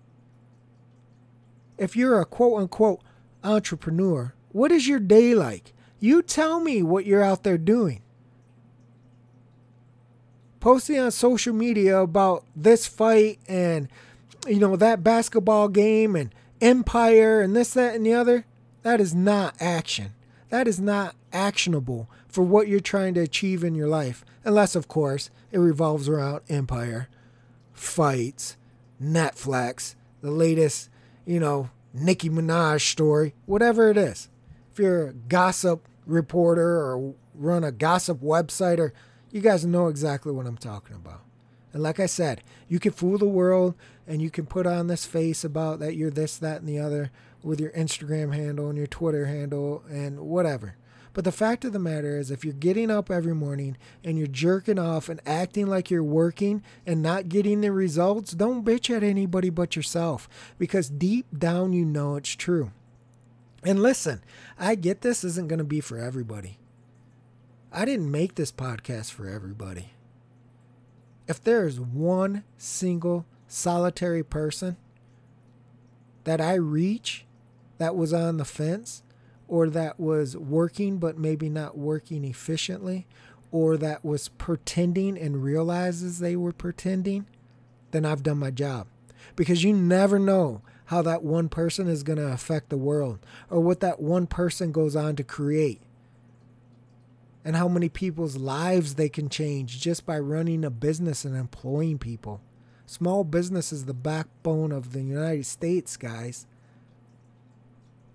[1.77, 3.03] If you're a quote unquote
[3.45, 5.73] entrepreneur, what is your day like?
[5.99, 8.03] You tell me what you're out there doing.
[10.61, 13.89] Posting on social media about this fight and
[14.47, 18.45] you know that basketball game and empire and this that and the other
[18.83, 20.13] that is not action.
[20.51, 24.89] That is not actionable for what you're trying to achieve in your life unless of
[24.89, 27.09] course it revolves around empire
[27.73, 28.57] fights
[29.01, 30.89] netflix the latest
[31.27, 34.29] you know nicki minaj story whatever it is
[34.73, 38.95] if you're a gossip reporter or run a gossip website or
[39.31, 41.21] you guys know exactly what I'm talking about.
[41.73, 43.75] And like I said, you can fool the world
[44.07, 47.11] and you can put on this face about that you're this, that, and the other
[47.43, 50.77] with your Instagram handle and your Twitter handle and whatever.
[51.15, 54.27] But the fact of the matter is, if you're getting up every morning and you're
[54.27, 59.03] jerking off and acting like you're working and not getting the results, don't bitch at
[59.03, 62.71] anybody but yourself because deep down you know it's true.
[63.65, 64.23] And listen,
[64.59, 66.59] I get this isn't going to be for everybody.
[67.73, 69.91] I didn't make this podcast for everybody.
[71.29, 74.77] If there is one single solitary person
[76.25, 77.25] that I reach
[77.79, 79.03] that was on the fence
[79.49, 83.07] or that was working but maybe not working efficiently
[83.51, 87.27] or that was pretending and realizes they were pretending,
[87.91, 88.87] then I've done my job.
[89.37, 90.63] Because you never know
[90.93, 93.19] how that one person is going to affect the world
[93.49, 95.81] or what that one person goes on to create
[97.47, 101.97] and how many people's lives they can change just by running a business and employing
[101.97, 102.43] people.
[102.85, 106.47] Small business is the backbone of the United States, guys.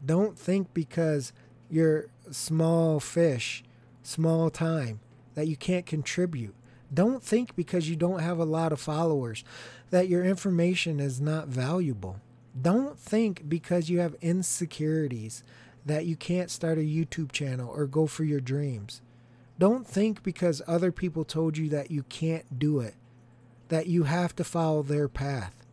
[0.05, 1.33] Don't think because
[1.71, 3.63] you're small fish,
[4.03, 4.99] small time,
[5.33, 6.53] that you can't contribute.
[6.93, 9.43] Don't think because you don't have a lot of followers
[9.89, 12.21] that your information is not valuable.
[12.59, 15.43] Don't think because you have insecurities
[15.85, 19.01] that you can't start a YouTube channel or go for your dreams.
[19.59, 22.95] Don't think because other people told you that you can't do it,
[23.69, 25.65] that you have to follow their path.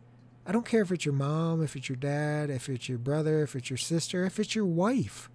[0.45, 3.41] I don't care if it's your mom, if it's your dad, if it's your brother,
[3.43, 5.29] if it's your sister, if it's your wife.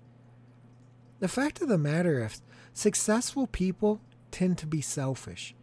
[1.18, 2.42] The fact of the matter is,
[2.72, 5.54] successful people tend to be selfish.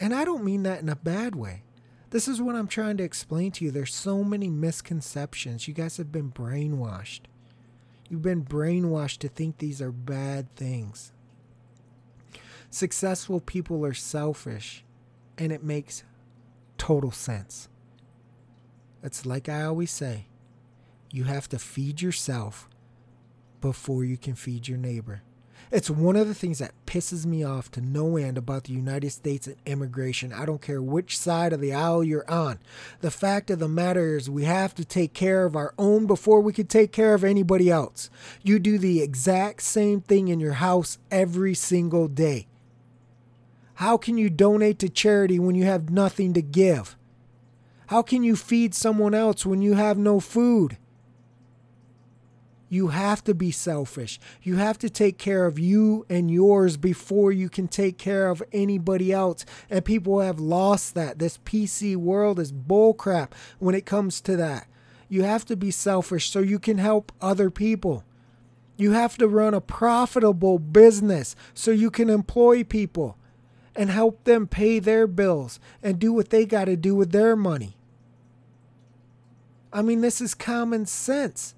[0.00, 1.62] And I don't mean that in a bad way.
[2.10, 3.70] This is what I'm trying to explain to you.
[3.70, 5.68] There's so many misconceptions.
[5.68, 7.22] You guys have been brainwashed.
[8.08, 11.12] You've been brainwashed to think these are bad things.
[12.70, 14.84] Successful people are selfish,
[15.36, 16.02] and it makes
[16.78, 17.68] total sense.
[19.02, 20.26] It's like I always say
[21.10, 22.68] you have to feed yourself
[23.60, 25.22] before you can feed your neighbor.
[25.70, 29.10] It's one of the things that pisses me off to no end about the United
[29.10, 30.32] States and immigration.
[30.32, 32.58] I don't care which side of the aisle you're on.
[33.02, 36.40] The fact of the matter is, we have to take care of our own before
[36.40, 38.08] we can take care of anybody else.
[38.42, 42.46] You do the exact same thing in your house every single day.
[43.74, 46.96] How can you donate to charity when you have nothing to give?
[47.88, 50.78] How can you feed someone else when you have no food?
[52.68, 54.20] You have to be selfish.
[54.42, 58.42] You have to take care of you and yours before you can take care of
[58.52, 59.46] anybody else.
[59.70, 61.18] And people have lost that.
[61.18, 64.66] This PC world is bullcrap when it comes to that.
[65.08, 68.04] You have to be selfish so you can help other people.
[68.76, 73.16] You have to run a profitable business so you can employ people
[73.74, 77.34] and help them pay their bills and do what they got to do with their
[77.34, 77.76] money.
[79.72, 81.54] I mean, this is common sense.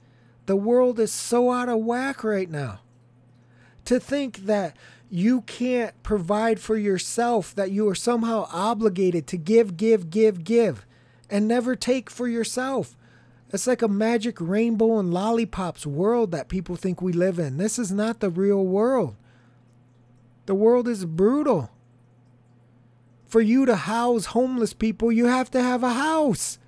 [0.51, 2.80] The world is so out of whack right now.
[3.84, 4.76] To think that
[5.09, 10.84] you can't provide for yourself, that you are somehow obligated to give, give, give, give,
[11.30, 12.96] and never take for yourself.
[13.51, 17.57] It's like a magic rainbow and lollipops world that people think we live in.
[17.57, 19.14] This is not the real world.
[20.46, 21.70] The world is brutal.
[23.28, 26.59] For you to house homeless people, you have to have a house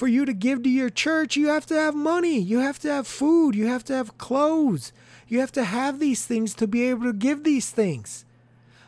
[0.00, 2.88] for you to give to your church, you have to have money, you have to
[2.88, 4.94] have food, you have to have clothes,
[5.28, 8.24] you have to have these things to be able to give these things.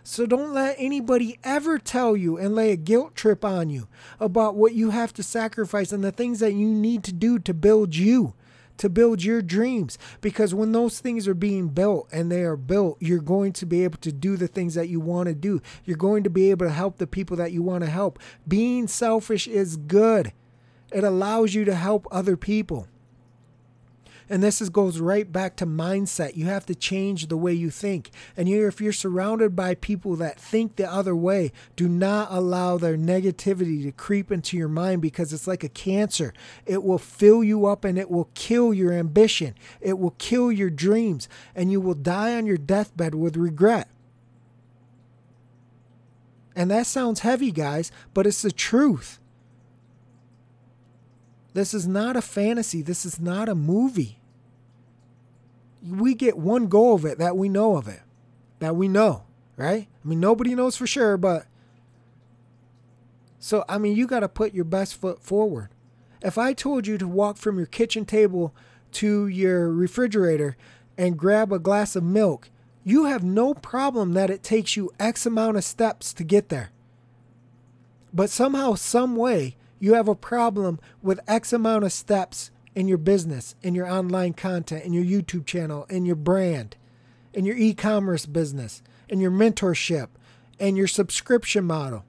[0.03, 3.89] So don't let anybody ever tell you and lay a guilt trip on you
[4.19, 7.53] about what you have to sacrifice and the things that you need to do to
[7.53, 8.33] build you,
[8.79, 9.99] to build your dreams.
[10.23, 13.85] Because when those things are being built and they are built, you're going to be
[13.85, 15.61] able to do the things that you want to do.
[15.85, 18.19] You're going to be able to help the people that you want to help.
[18.49, 20.33] Being selfish is good.
[20.95, 22.89] It allows you to help other people.
[24.33, 26.37] And this is, goes right back to mindset.
[26.37, 28.11] You have to change the way you think.
[28.35, 32.79] And you, if you're surrounded by people that think the other way, do not allow
[32.79, 36.33] their negativity to creep into your mind because it's like a cancer.
[36.65, 39.55] It will fill you up and it will kill your ambition.
[39.83, 41.29] It will kill your dreams.
[41.55, 43.89] And you will die on your deathbed with regret.
[46.55, 49.19] And that sounds heavy, guys, but it's the truth.
[51.55, 52.83] This is not a fantasy.
[52.83, 54.19] This is not a movie.
[55.87, 58.01] We get one go of it that we know of it,
[58.61, 59.25] that we know,
[59.57, 59.89] right?
[60.05, 61.47] I mean, nobody knows for sure, but.
[63.39, 65.71] So, I mean, you got to put your best foot forward.
[66.23, 68.55] If I told you to walk from your kitchen table
[68.93, 70.57] to your refrigerator
[70.97, 72.51] and grab a glass of milk,
[72.85, 76.71] you have no problem that it takes you X amount of steps to get there.
[78.13, 82.99] But somehow, some way, you have a problem with X amount of steps in your
[82.99, 86.77] business, in your online content, in your YouTube channel, in your brand,
[87.35, 90.07] in your e commerce business, in your mentorship,
[90.61, 92.05] and your subscription model.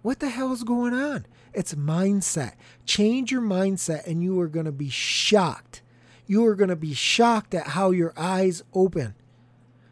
[0.00, 1.26] What the hell is going on?
[1.52, 2.54] It's mindset.
[2.86, 5.82] Change your mindset, and you are going to be shocked.
[6.26, 9.14] You are going to be shocked at how your eyes open,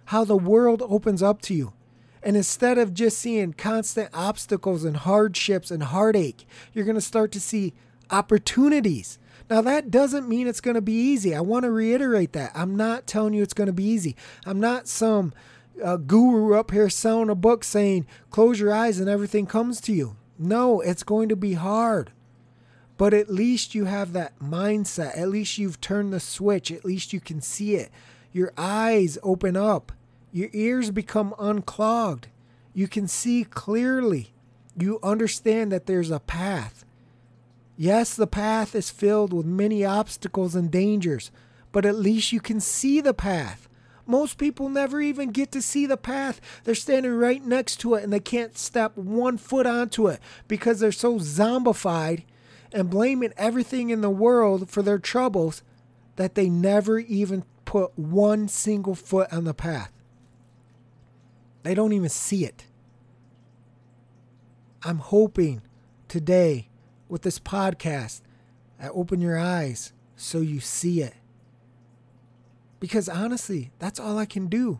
[0.06, 1.74] how the world opens up to you.
[2.26, 7.30] And instead of just seeing constant obstacles and hardships and heartache, you're going to start
[7.30, 7.72] to see
[8.10, 9.20] opportunities.
[9.48, 11.36] Now, that doesn't mean it's going to be easy.
[11.36, 12.50] I want to reiterate that.
[12.52, 14.16] I'm not telling you it's going to be easy.
[14.44, 15.34] I'm not some
[15.80, 19.92] uh, guru up here selling a book saying, close your eyes and everything comes to
[19.92, 20.16] you.
[20.36, 22.10] No, it's going to be hard.
[22.96, 25.16] But at least you have that mindset.
[25.16, 26.72] At least you've turned the switch.
[26.72, 27.92] At least you can see it.
[28.32, 29.92] Your eyes open up.
[30.36, 32.28] Your ears become unclogged.
[32.74, 34.34] You can see clearly.
[34.78, 36.84] You understand that there's a path.
[37.78, 41.30] Yes, the path is filled with many obstacles and dangers,
[41.72, 43.66] but at least you can see the path.
[44.04, 46.38] Most people never even get to see the path.
[46.64, 50.80] They're standing right next to it and they can't step one foot onto it because
[50.80, 52.24] they're so zombified
[52.74, 55.62] and blaming everything in the world for their troubles
[56.16, 59.95] that they never even put one single foot on the path.
[61.66, 62.66] They don't even see it.
[64.84, 65.62] I'm hoping
[66.06, 66.68] today
[67.08, 68.20] with this podcast,
[68.80, 71.14] I open your eyes so you see it.
[72.78, 74.78] Because honestly, that's all I can do.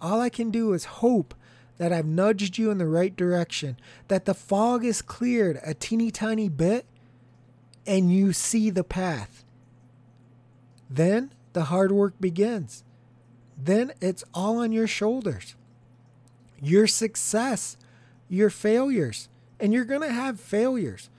[0.00, 1.34] All I can do is hope
[1.78, 6.12] that I've nudged you in the right direction, that the fog is cleared a teeny
[6.12, 6.86] tiny bit,
[7.84, 9.44] and you see the path.
[10.88, 12.84] Then the hard work begins.
[13.58, 15.56] Then it's all on your shoulders
[16.62, 17.76] your success,
[18.28, 19.28] your failures.
[19.60, 21.10] And you're going to have failures.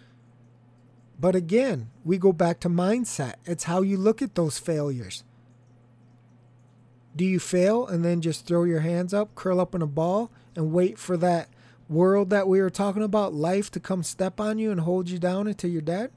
[1.19, 3.35] But again, we go back to mindset.
[3.45, 5.23] It's how you look at those failures.
[7.15, 10.31] Do you fail and then just throw your hands up, curl up in a ball,
[10.55, 11.49] and wait for that
[11.87, 15.19] world that we were talking about, life, to come step on you and hold you
[15.19, 16.11] down until you're dead?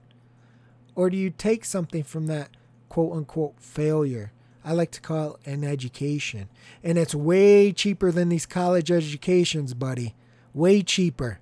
[0.95, 2.49] Or do you take something from that
[2.89, 4.33] quote unquote failure?
[4.67, 6.49] I like to call an education.
[6.83, 10.17] And it's way cheaper than these college educations, buddy.
[10.53, 11.39] Way cheaper.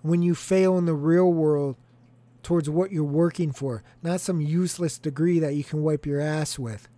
[0.00, 1.76] When you fail in the real world
[2.42, 6.58] towards what you're working for, not some useless degree that you can wipe your ass
[6.58, 6.88] with.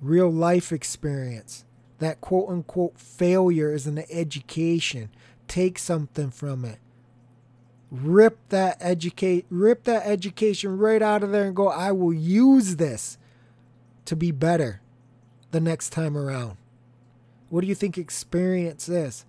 [0.00, 1.66] Real life experience.
[1.98, 5.10] That quote unquote failure is an education.
[5.46, 6.78] Take something from it
[7.92, 12.76] rip that educate rip that education right out of there and go I will use
[12.76, 13.18] this
[14.06, 14.80] to be better
[15.50, 16.56] the next time around.
[17.50, 19.26] What do you think experience is?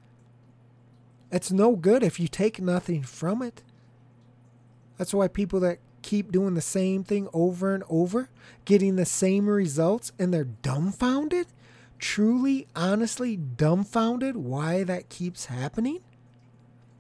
[1.30, 3.64] It's no good if you take nothing from it.
[4.98, 8.30] That's why people that keep doing the same thing over and over,
[8.64, 11.48] getting the same results, and they're dumbfounded,
[12.00, 16.00] truly, honestly dumbfounded why that keeps happening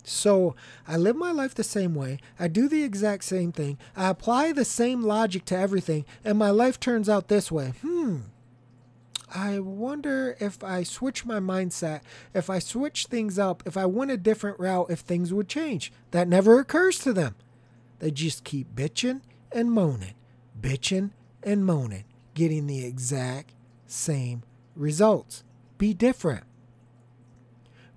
[0.03, 0.55] so
[0.87, 2.19] I live my life the same way.
[2.39, 3.77] I do the exact same thing.
[3.95, 7.73] I apply the same logic to everything, and my life turns out this way.
[7.81, 8.17] Hmm.
[9.33, 12.01] I wonder if I switch my mindset,
[12.35, 15.91] if I switch things up, if I went a different route, if things would change.
[16.11, 17.35] That never occurs to them.
[17.97, 20.13] They just keep bitching and moaning,
[20.59, 22.03] bitching and moaning,
[22.35, 23.53] getting the exact
[23.87, 24.43] same
[24.75, 25.43] results.
[25.79, 26.43] Be different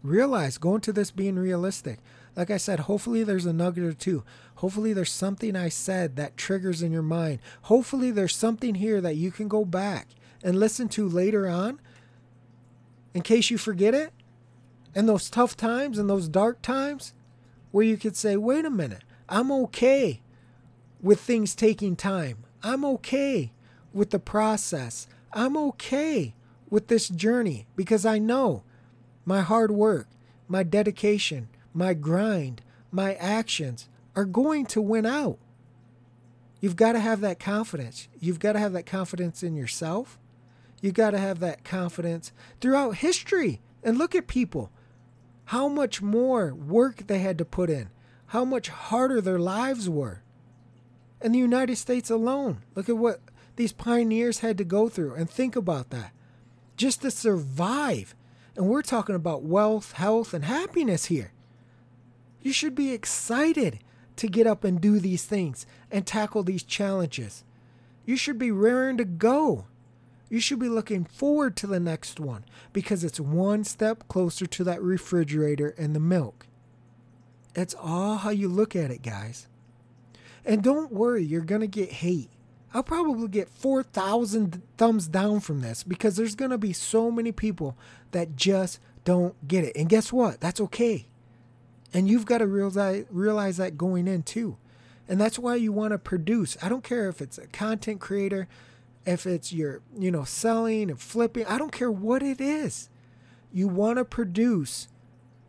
[0.07, 1.99] realize, go into this being realistic.
[2.35, 4.23] Like I said, hopefully there's a nugget or two.
[4.57, 7.41] Hopefully there's something I said that triggers in your mind.
[7.63, 10.09] Hopefully there's something here that you can go back
[10.43, 11.81] and listen to later on
[13.15, 14.13] in case you forget it.
[14.95, 17.13] In those tough times and those dark times
[17.71, 20.23] where you could say, wait a minute, I'm okay
[21.03, 22.45] with things taking time.
[22.63, 23.53] I'm okay
[23.93, 25.07] with the process.
[25.33, 26.35] I'm okay
[26.71, 28.63] with this journey because I know
[29.27, 30.09] my hard work,
[30.49, 35.39] my dedication, my grind, my actions are going to win out.
[36.61, 38.09] You've got to have that confidence.
[38.19, 40.19] You've got to have that confidence in yourself.
[40.81, 43.61] You've got to have that confidence throughout history.
[43.83, 44.71] And look at people,
[45.47, 47.91] how much more work they had to put in,
[48.27, 50.23] how much harder their lives were.
[51.21, 53.21] In the United States alone, look at what
[53.57, 56.13] these pioneers had to go through and think about that.
[56.77, 58.15] Just to survive
[58.57, 61.33] and we're talking about wealth, health, and happiness here.
[62.41, 63.81] You should be excited
[64.17, 67.45] to get up and do these things and tackle these challenges.
[68.05, 69.67] You should be raring to go.
[70.29, 74.65] You should be looking forward to the next one because it's one step closer to
[74.65, 76.47] that refrigerator and the milk.
[77.55, 79.47] It's all how you look at it, guys.
[80.45, 82.31] And don't worry, you're going to get hate.
[82.77, 87.33] I'll probably get 4,000 thumbs down from this because there's going to be so many
[87.33, 87.75] people
[88.11, 89.75] that just don't get it.
[89.75, 90.41] And guess what?
[90.41, 91.07] That's okay.
[91.95, 94.59] And you've got to realize, realize that going in too.
[95.09, 96.59] And that's why you want to produce.
[96.61, 98.47] I don't care if it's a content creator,
[99.07, 102.91] if it's your, you know, selling and flipping, I don't care what it is.
[103.55, 104.89] You want to produce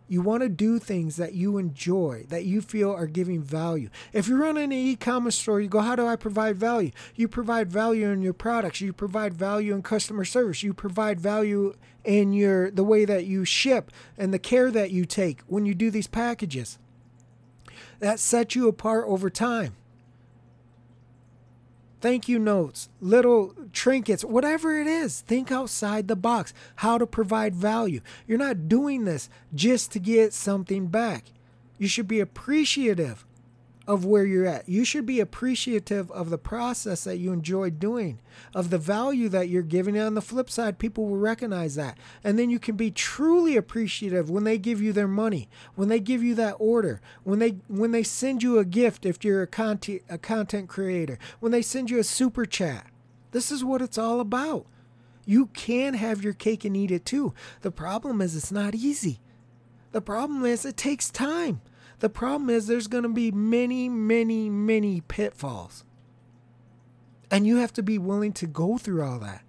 [0.07, 3.89] you want to do things that you enjoy, that you feel are giving value.
[4.13, 6.91] If you're running an e commerce store, you go, How do I provide value?
[7.15, 11.75] You provide value in your products, you provide value in customer service, you provide value
[12.03, 15.75] in your the way that you ship and the care that you take when you
[15.75, 16.79] do these packages.
[17.99, 19.75] That sets you apart over time
[22.07, 25.19] thank you notes, little trinkets, whatever it is.
[25.19, 27.99] Think outside the box, how to provide value.
[28.25, 31.25] You're not doing this just to get something back.
[31.77, 33.25] You should be appreciative
[33.87, 34.67] of where you're at.
[34.67, 38.19] You should be appreciative of the process that you enjoy doing,
[38.53, 39.95] of the value that you're giving.
[39.95, 41.97] And on the flip side, people will recognize that.
[42.23, 46.01] And then you can be truly appreciative when they give you their money, when they
[46.01, 49.47] give you that order, when they when they send you a gift if you're a
[49.47, 52.87] content a content creator, when they send you a super chat.
[53.31, 54.65] This is what it's all about.
[55.25, 57.33] You can have your cake and eat it too.
[57.61, 59.19] The problem is it's not easy.
[59.91, 61.61] The problem is it takes time.
[61.99, 65.83] The problem is there's going to be many, many, many pitfalls.
[67.31, 69.43] And you have to be willing to go through all that.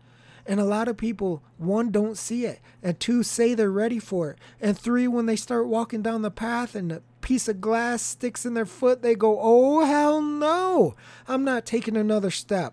[0.47, 4.31] And a lot of people, one, don't see it, and two, say they're ready for
[4.31, 4.39] it.
[4.63, 8.47] And three, when they start walking down the path and a piece of glass sticks
[8.47, 10.95] in their foot, they go, oh, hell no,
[11.29, 12.73] I'm not taking another step.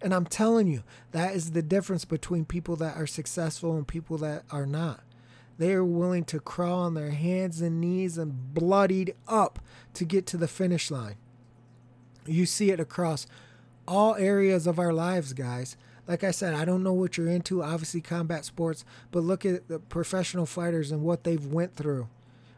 [0.00, 0.82] And I'm telling you,
[1.12, 5.04] that is the difference between people that are successful and people that are not.
[5.58, 9.58] They are willing to crawl on their hands and knees and bloodied up
[9.94, 11.16] to get to the finish line.
[12.26, 13.26] You see it across
[13.86, 15.76] all areas of our lives, guys.
[16.06, 19.68] Like I said, I don't know what you're into, obviously combat sports, but look at
[19.68, 22.08] the professional fighters and what they've went through,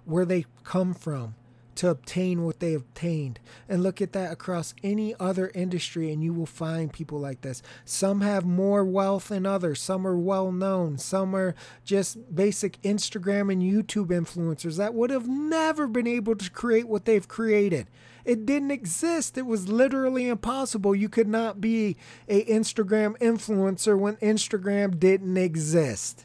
[0.05, 1.35] where they come from
[1.77, 3.41] to obtain what they obtained.
[3.69, 7.63] And look at that across any other industry, and you will find people like this.
[7.85, 13.53] Some have more wealth than others, some are well known, some are just basic Instagram
[13.53, 17.89] and YouTube influencers that would have never been able to create what they've created.
[18.25, 19.37] It didn't exist.
[19.37, 20.95] It was literally impossible.
[20.95, 21.97] You could not be
[22.27, 26.25] a Instagram influencer when Instagram didn't exist.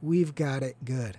[0.00, 1.18] We've got it good.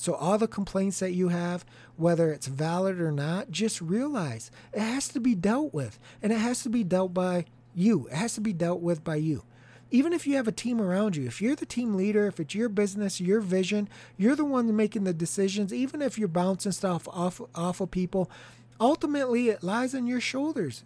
[0.00, 1.66] So, all the complaints that you have,
[1.96, 5.98] whether it's valid or not, just realize it has to be dealt with.
[6.22, 7.44] And it has to be dealt by
[7.74, 8.06] you.
[8.06, 9.44] It has to be dealt with by you.
[9.90, 12.54] Even if you have a team around you, if you're the team leader, if it's
[12.54, 17.06] your business, your vision, you're the one making the decisions, even if you're bouncing stuff
[17.08, 18.30] off, off of people,
[18.80, 20.82] ultimately it lies on your shoulders.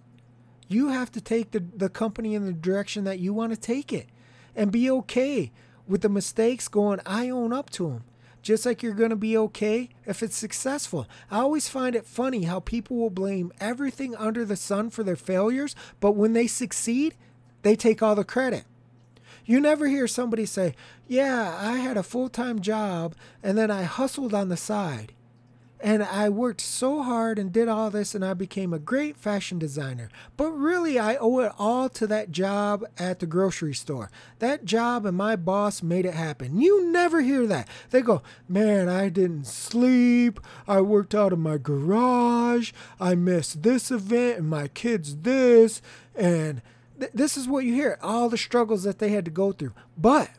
[0.66, 3.92] You have to take the, the company in the direction that you want to take
[3.92, 4.08] it
[4.56, 5.52] and be okay
[5.86, 8.04] with the mistakes going, I own up to them
[8.44, 11.08] just like you're going to be okay if it's successful.
[11.30, 15.16] I always find it funny how people will blame everything under the sun for their
[15.16, 17.16] failures, but when they succeed,
[17.62, 18.64] they take all the credit.
[19.46, 20.74] You never hear somebody say,
[21.08, 25.14] Yeah, I had a full time job and then I hustled on the side.
[25.84, 29.58] And I worked so hard and did all this, and I became a great fashion
[29.58, 30.08] designer.
[30.34, 34.10] But really, I owe it all to that job at the grocery store.
[34.38, 36.58] That job and my boss made it happen.
[36.58, 37.68] You never hear that.
[37.90, 40.40] They go, Man, I didn't sleep.
[40.66, 42.72] I worked out of my garage.
[42.98, 45.82] I missed this event, and my kids this.
[46.14, 46.62] And
[46.98, 49.74] th- this is what you hear all the struggles that they had to go through.
[49.98, 50.30] But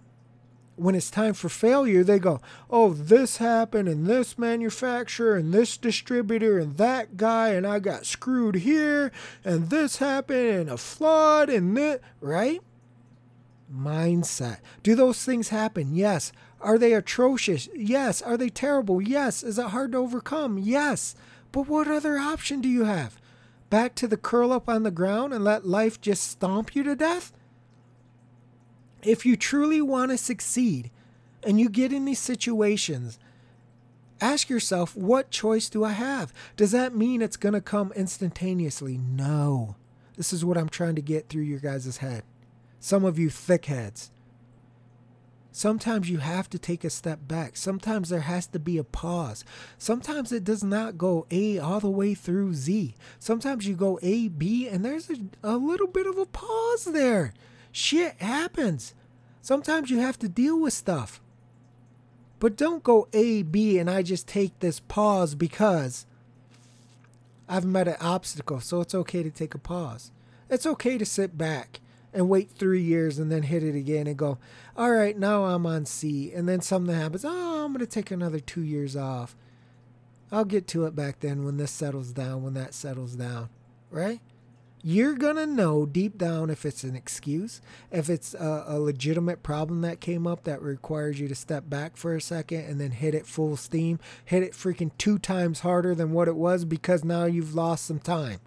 [0.76, 5.78] when it's time for failure, they go, oh, this happened and this manufacturer and this
[5.78, 9.12] distributor and that guy and I got screwed here
[9.44, 12.62] and this happened and a flood and that, right?
[13.74, 14.60] Mindset.
[14.84, 15.96] Do those things happen?
[15.96, 16.32] Yes.
[16.60, 17.70] Are they atrocious?
[17.74, 18.22] Yes.
[18.22, 19.02] Are they terrible?
[19.02, 19.44] Yes.
[19.44, 20.58] Is it hard to overcome?
[20.58, 21.16] Yes.
[21.52, 23.20] But what other option do you have?
[23.70, 26.96] Back to the curl up on the ground and let life just stomp you to
[26.96, 27.32] death?
[29.06, 30.92] If you truly want to succeed
[31.44, 33.20] and you get in these situations,
[34.20, 36.34] ask yourself, what choice do I have?
[36.58, 38.98] Does that mean it's going to come instantaneously?
[38.98, 39.76] No.
[40.18, 42.24] This is what I'm trying to get through your guys' head.
[42.80, 44.12] Some of you thick heads.
[45.52, 47.56] Sometimes you have to take a step back.
[47.56, 49.46] Sometimes there has to be a pause.
[49.78, 52.96] Sometimes it does not go A all the way through Z.
[53.20, 57.34] Sometimes you go A, B, and there's a, a little bit of a pause there.
[57.78, 58.94] Shit happens.
[59.42, 61.20] Sometimes you have to deal with stuff.
[62.40, 66.06] But don't go A, B, and I just take this pause because
[67.50, 68.62] I've met an obstacle.
[68.62, 70.14] So it's okay to take a pause.
[70.50, 71.82] It's okay to sit back
[72.14, 74.38] and wait three years and then hit it again and go,
[74.78, 76.32] all right, now I'm on C.
[76.32, 77.26] And then something happens.
[77.26, 79.36] Oh, I'm going to take another two years off.
[80.32, 83.50] I'll get to it back then when this settles down, when that settles down.
[83.92, 84.22] Right?
[84.88, 87.60] You're going to know deep down if it's an excuse,
[87.90, 91.98] if it's a, a, legitimate problem that came up that requires you to step back
[91.98, 95.96] for a second and then hit it full steam, hit it freaking two times harder
[95.96, 98.40] than what it was because now you've lost some time.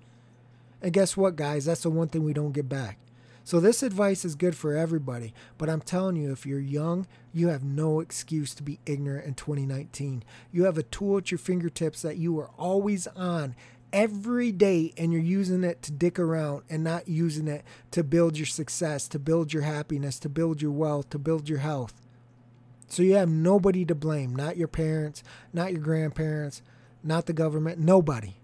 [0.81, 1.65] And guess what, guys?
[1.65, 2.99] That's the one thing we don't get back.
[3.43, 7.49] So, this advice is good for everybody, but I'm telling you, if you're young, you
[7.49, 10.23] have no excuse to be ignorant in 2019.
[10.53, 13.57] You have a tool at your fingertips that you are always on
[13.93, 18.37] every day and you're using it to dick around and not using it to build
[18.37, 21.95] your success, to build your happiness, to build your wealth, to build your health.
[22.89, 26.63] So you have nobody to blame, not your parents, not your grandparents,
[27.03, 28.35] not the government, nobody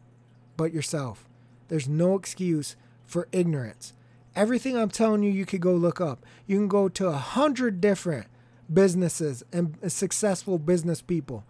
[0.57, 1.29] but yourself.
[1.69, 3.93] There's no excuse for ignorance.
[4.37, 6.25] Everything I'm telling you, you could go look up.
[6.47, 8.27] You can go to a hundred different
[8.73, 11.45] businesses and successful business people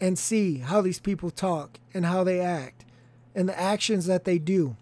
[0.00, 2.84] and see how these people talk and how they act
[3.34, 4.76] and the actions that they do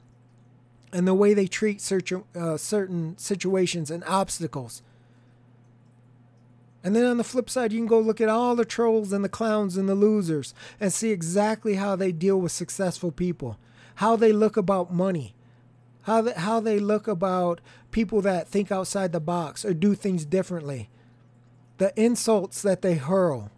[0.93, 4.83] and the way they treat certain, uh, certain situations and obstacles.
[6.85, 9.25] And then on the flip side, you can go look at all the trolls and
[9.25, 13.59] the clowns and the losers and see exactly how they deal with successful people,
[13.97, 15.35] how they look about money,
[16.03, 17.61] how they, how they look about
[17.91, 20.91] people that think outside the box or do things differently,
[21.79, 23.51] the insults that they hurl,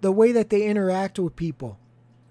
[0.00, 1.78] the way that they interact with people,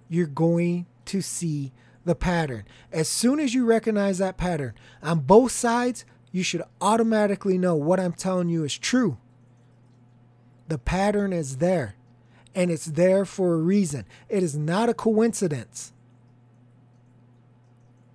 [0.10, 1.73] you're going to see
[2.06, 2.65] the pattern.
[2.91, 4.73] As soon as you recognize that pattern
[5.03, 9.18] on both sides, you should automatically know what I'm telling you is true.
[10.68, 11.95] The pattern is there,
[12.53, 14.06] and it's there for a reason.
[14.30, 15.94] It is not a coincidence.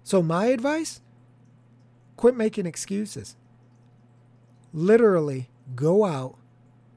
[0.04, 1.00] So, my advice
[2.16, 3.36] quit making excuses.
[4.72, 6.36] Literally, go out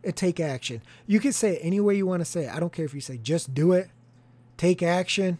[0.06, 0.82] and take action.
[1.08, 2.56] You can say it any way you want to say it.
[2.56, 3.90] I don't care if you say just do it,
[4.56, 5.40] take action,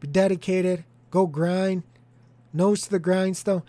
[0.00, 1.82] be dedicated, go grind,
[2.52, 3.62] nose to the grindstone.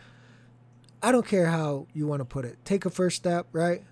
[1.01, 2.57] I don't care how you want to put it.
[2.63, 3.83] Take a first step, right?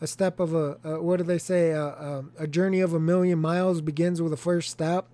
[0.00, 1.72] A step of a, a what do they say?
[1.72, 5.08] A, a, a journey of a million miles begins with a first step.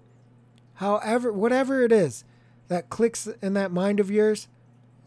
[0.74, 2.24] However, whatever it is
[2.68, 4.48] that clicks in that mind of yours,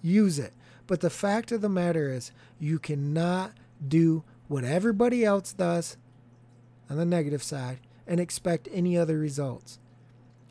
[0.02, 0.54] use it.
[0.88, 3.52] But the fact of the matter is, you cannot
[3.86, 5.98] do what everybody else does
[6.90, 9.80] on the negative side and expect any other results.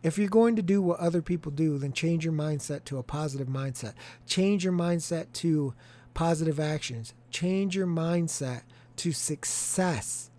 [0.02, 3.02] If you're going to do what other people do, then change your mindset to a
[3.02, 3.94] positive mindset.
[4.26, 5.74] Change your mindset to
[6.14, 7.14] positive actions.
[7.30, 8.62] Change your mindset
[8.96, 10.30] to success.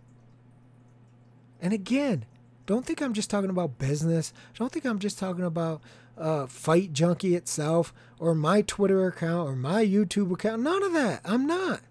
[1.61, 2.25] And again,
[2.65, 4.31] don't think I'm just talking about business.
[4.57, 5.81] Don't think I'm just talking about
[6.17, 10.61] uh, Fight Junkie itself or my Twitter account or my YouTube account.
[10.61, 11.21] None of that.
[11.25, 11.81] I'm not.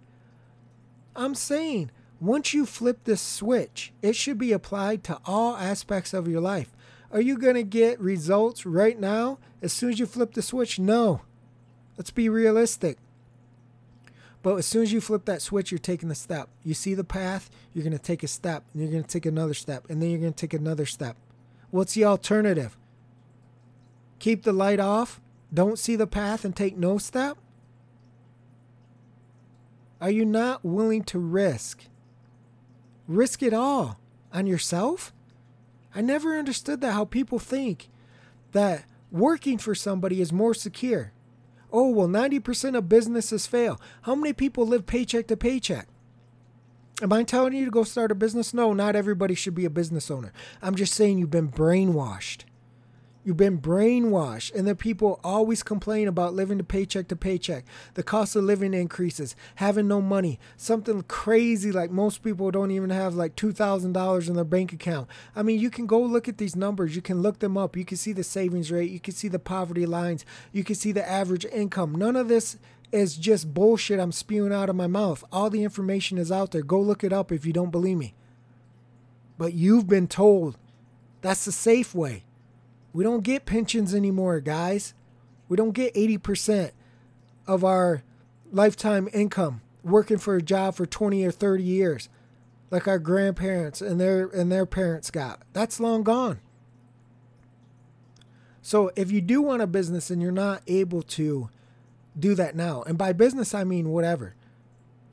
[1.16, 1.90] I'm saying
[2.20, 6.72] once you flip this switch, it should be applied to all aspects of your life.
[7.12, 10.78] Are you going to get results right now as soon as you flip the switch?
[10.78, 11.22] No.
[11.96, 12.98] Let's be realistic.
[14.42, 16.48] But as soon as you flip that switch, you're taking a step.
[16.62, 19.26] You see the path, you're going to take a step, and you're going to take
[19.26, 21.16] another step, and then you're going to take another step.
[21.70, 22.76] What's the alternative?
[24.18, 25.20] Keep the light off,
[25.52, 27.38] don't see the path, and take no step?
[30.00, 31.84] Are you not willing to risk?
[33.08, 33.98] Risk it all
[34.32, 35.12] on yourself?
[35.94, 37.88] I never understood that how people think
[38.52, 41.12] that working for somebody is more secure.
[41.72, 43.80] Oh, well, 90% of businesses fail.
[44.02, 45.88] How many people live paycheck to paycheck?
[47.02, 48.54] Am I telling you to go start a business?
[48.54, 50.32] No, not everybody should be a business owner.
[50.62, 52.44] I'm just saying you've been brainwashed.
[53.26, 57.64] You've been brainwashed, and the people always complain about living to paycheck to paycheck.
[57.94, 62.90] The cost of living increases, having no money, something crazy like most people don't even
[62.90, 65.08] have like $2,000 in their bank account.
[65.34, 67.84] I mean, you can go look at these numbers, you can look them up, you
[67.84, 71.10] can see the savings rate, you can see the poverty lines, you can see the
[71.10, 71.96] average income.
[71.96, 72.58] None of this
[72.92, 75.24] is just bullshit I'm spewing out of my mouth.
[75.32, 76.62] All the information is out there.
[76.62, 78.14] Go look it up if you don't believe me.
[79.36, 80.58] But you've been told
[81.22, 82.22] that's the safe way.
[82.96, 84.94] We don't get pensions anymore, guys.
[85.50, 86.70] We don't get 80%
[87.46, 88.02] of our
[88.50, 92.08] lifetime income working for a job for 20 or 30 years
[92.70, 95.42] like our grandparents and their and their parents got.
[95.52, 96.40] That's long gone.
[98.62, 101.50] So if you do want a business and you're not able to
[102.18, 104.36] do that now, and by business I mean whatever.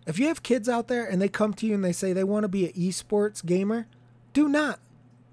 [0.07, 2.23] If you have kids out there and they come to you and they say they
[2.23, 3.87] want to be an esports gamer,
[4.31, 4.79] do not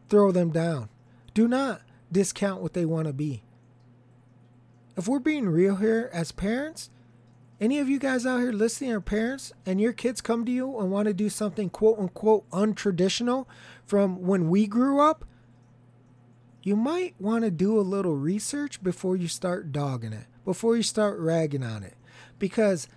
[0.09, 0.89] throw them down.
[1.33, 1.83] Do not
[2.13, 3.43] discount what they want to be.
[4.97, 6.91] If we're being real here as parents,
[7.61, 10.79] any of you guys out here listening are parents and your kids come to you
[10.79, 13.47] and want to do something quote unquote untraditional
[13.85, 15.25] from when we grew up,
[16.63, 20.83] you might want to do a little research before you start dogging it, before you
[20.83, 21.97] start ragging on it.
[22.39, 22.89] Because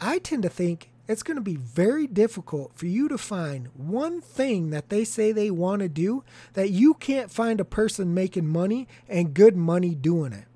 [0.00, 4.20] I tend to think it's going to be very difficult for you to find one
[4.20, 6.24] thing that they say they want to do
[6.54, 10.46] that you can't find a person making money and good money doing it.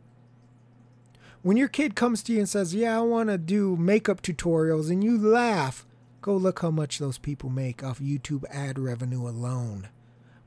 [1.43, 4.91] When your kid comes to you and says, Yeah, I want to do makeup tutorials,
[4.91, 5.87] and you laugh,
[6.21, 9.89] go look how much those people make off YouTube ad revenue alone.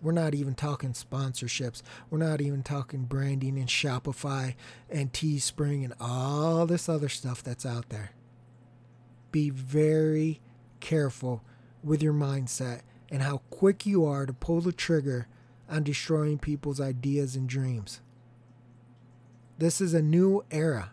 [0.01, 1.81] We're not even talking sponsorships.
[2.09, 4.55] We're not even talking branding and Shopify
[4.89, 8.11] and Teespring and all this other stuff that's out there
[9.31, 10.41] be very
[10.79, 11.43] careful
[11.83, 12.81] with your mindset
[13.11, 15.27] and how quick you are to pull the trigger
[15.69, 18.01] on destroying people's ideas and dreams.
[19.57, 20.91] This is a new era.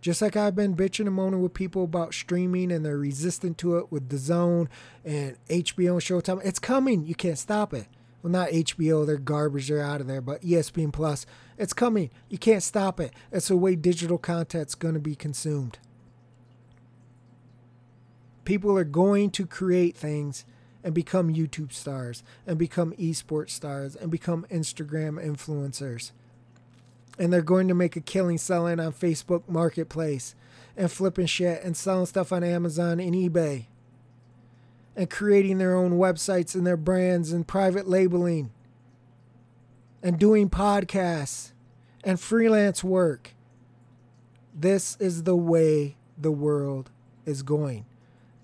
[0.00, 3.78] Just like I've been bitching and moaning with people about streaming and they're resistant to
[3.78, 4.68] it with DAZN
[5.04, 7.04] and HBO and Showtime, it's coming.
[7.04, 7.88] You can't stop it.
[8.22, 11.24] Well, not HBO, they're garbage, they're out of there, but ESPN Plus,
[11.56, 12.10] it's coming.
[12.28, 13.12] You can't stop it.
[13.30, 15.78] It's the way digital content's going to be consumed
[18.48, 20.46] people are going to create things
[20.82, 26.12] and become YouTube stars and become esports stars and become Instagram influencers.
[27.18, 30.34] And they're going to make a killing selling on Facebook Marketplace
[30.78, 33.66] and flipping shit and selling stuff on Amazon and eBay
[34.96, 38.50] and creating their own websites and their brands and private labeling
[40.02, 41.52] and doing podcasts
[42.02, 43.34] and freelance work.
[44.54, 46.90] This is the way the world
[47.26, 47.84] is going.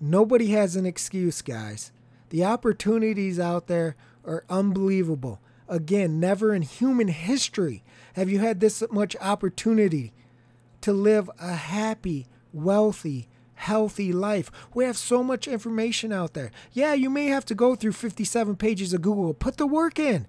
[0.07, 1.91] Nobody has an excuse, guys.
[2.29, 5.41] The opportunities out there are unbelievable.
[5.67, 7.83] Again, never in human history
[8.13, 10.13] have you had this much opportunity
[10.81, 14.51] to live a happy, wealthy, healthy life.
[14.75, 16.51] We have so much information out there.
[16.71, 19.33] Yeah, you may have to go through 57 pages of Google.
[19.33, 20.27] Put the work in.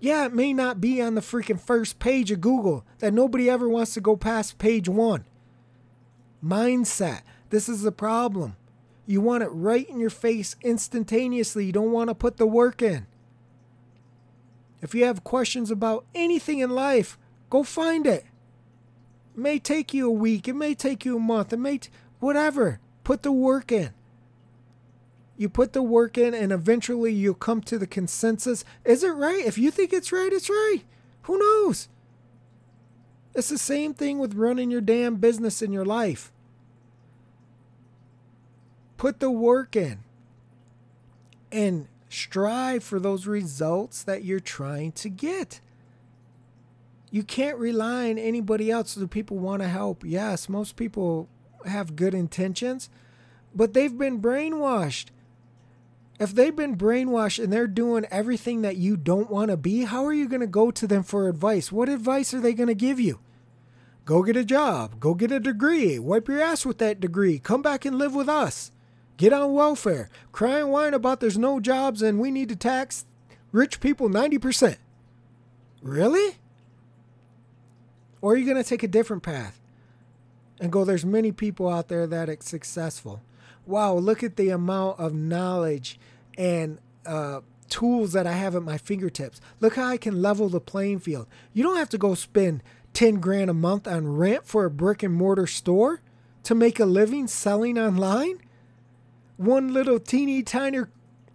[0.00, 3.68] Yeah, it may not be on the freaking first page of Google that nobody ever
[3.68, 5.26] wants to go past page one.
[6.44, 7.20] Mindset.
[7.50, 8.56] This is the problem.
[9.10, 11.66] You want it right in your face instantaneously.
[11.66, 13.08] You don't want to put the work in.
[14.80, 17.18] If you have questions about anything in life,
[17.50, 18.24] go find it.
[19.34, 21.90] It may take you a week, it may take you a month, it may, t-
[22.20, 22.78] whatever.
[23.02, 23.90] Put the work in.
[25.36, 28.64] You put the work in, and eventually you'll come to the consensus.
[28.84, 29.44] Is it right?
[29.44, 30.82] If you think it's right, it's right.
[31.22, 31.88] Who knows?
[33.34, 36.30] It's the same thing with running your damn business in your life.
[39.00, 40.00] Put the work in
[41.50, 45.62] and strive for those results that you're trying to get.
[47.10, 48.94] You can't rely on anybody else.
[48.94, 50.04] Do people want to help?
[50.04, 51.30] Yes, most people
[51.64, 52.90] have good intentions,
[53.54, 55.06] but they've been brainwashed.
[56.18, 60.04] If they've been brainwashed and they're doing everything that you don't want to be, how
[60.04, 61.72] are you going to go to them for advice?
[61.72, 63.20] What advice are they going to give you?
[64.04, 67.62] Go get a job, go get a degree, wipe your ass with that degree, come
[67.62, 68.72] back and live with us,
[69.20, 73.04] get on welfare, cry and whine about there's no jobs and we need to tax
[73.52, 74.76] rich people 90%.
[75.82, 76.36] Really?
[78.20, 79.60] Or are you going to take a different path
[80.58, 83.22] and go, there's many people out there that are successful?
[83.66, 85.98] wow, look at the amount of knowledge
[86.36, 89.40] and uh, tools that I have at my fingertips.
[89.60, 91.26] Look how I can level the playing field.
[91.52, 95.02] You don't have to go spend 10 grand a month on rent for a brick
[95.02, 96.00] and mortar store
[96.42, 98.40] to make a living selling online.
[99.40, 100.80] One little teeny tiny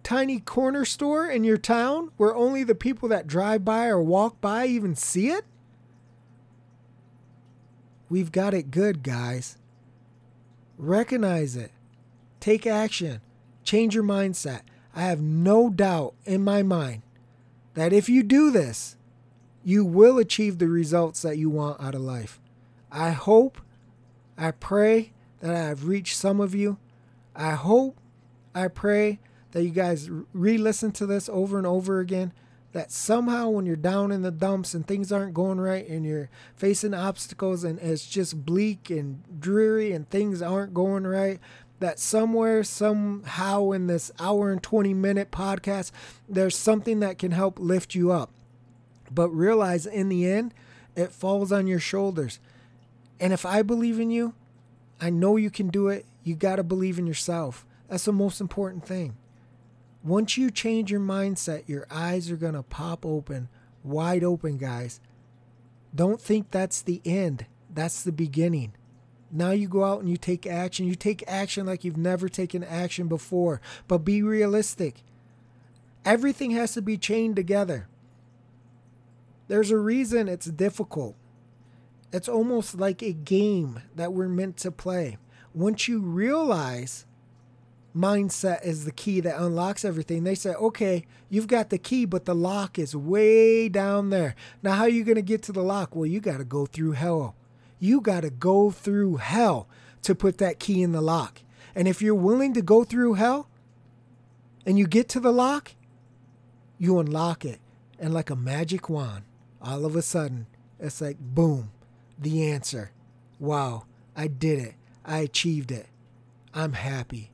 [0.04, 4.40] tiny corner store in your town where only the people that drive by or walk
[4.40, 5.44] by even see it?
[8.08, 9.58] We've got it good, guys.
[10.78, 11.72] Recognize it.
[12.38, 13.22] Take action.
[13.64, 14.60] Change your mindset.
[14.94, 17.02] I have no doubt in my mind
[17.74, 18.96] that if you do this,
[19.64, 22.38] you will achieve the results that you want out of life.
[22.92, 23.60] I hope,
[24.38, 25.10] I pray
[25.40, 26.78] that I've reached some of you.
[27.36, 27.98] I hope,
[28.54, 29.20] I pray
[29.52, 32.32] that you guys re listen to this over and over again.
[32.72, 36.28] That somehow, when you're down in the dumps and things aren't going right and you're
[36.56, 41.40] facing obstacles and it's just bleak and dreary and things aren't going right,
[41.80, 45.90] that somewhere, somehow in this hour and 20 minute podcast,
[46.28, 48.30] there's something that can help lift you up.
[49.10, 50.52] But realize in the end,
[50.96, 52.40] it falls on your shoulders.
[53.20, 54.34] And if I believe in you,
[55.00, 56.06] I know you can do it.
[56.26, 57.64] You got to believe in yourself.
[57.88, 59.16] That's the most important thing.
[60.02, 63.48] Once you change your mindset, your eyes are going to pop open,
[63.84, 64.98] wide open, guys.
[65.94, 68.72] Don't think that's the end, that's the beginning.
[69.30, 70.88] Now you go out and you take action.
[70.88, 73.60] You take action like you've never taken action before.
[73.86, 75.04] But be realistic.
[76.04, 77.86] Everything has to be chained together.
[79.46, 81.14] There's a reason it's difficult.
[82.12, 85.18] It's almost like a game that we're meant to play.
[85.56, 87.04] Once you realize
[87.96, 92.26] mindset is the key that unlocks everything, they say, okay, you've got the key, but
[92.26, 94.36] the lock is way down there.
[94.62, 95.96] Now, how are you going to get to the lock?
[95.96, 97.34] Well, you got to go through hell
[97.78, 99.68] you got to go through hell
[100.02, 101.42] to put that key in the lock.
[101.74, 103.48] And if you're willing to go through hell
[104.64, 105.72] and you get to the lock,
[106.78, 107.60] you unlock it.
[107.98, 109.24] And like a magic wand,
[109.60, 110.46] all of a sudden,
[110.78, 111.70] it's like, boom,
[112.18, 112.92] the answer.
[113.38, 113.84] Wow,
[114.14, 114.74] I did it.
[115.06, 115.86] I achieved it.
[116.52, 117.30] I'm happy.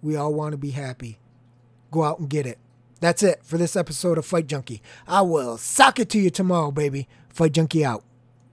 [0.00, 1.18] We all want to be happy.
[1.90, 2.58] Go out and get it.
[3.00, 4.80] That's it for this episode of Fight Junkie.
[5.08, 7.08] I will sock it to you tomorrow, baby.
[7.28, 8.04] Fight Junkie out.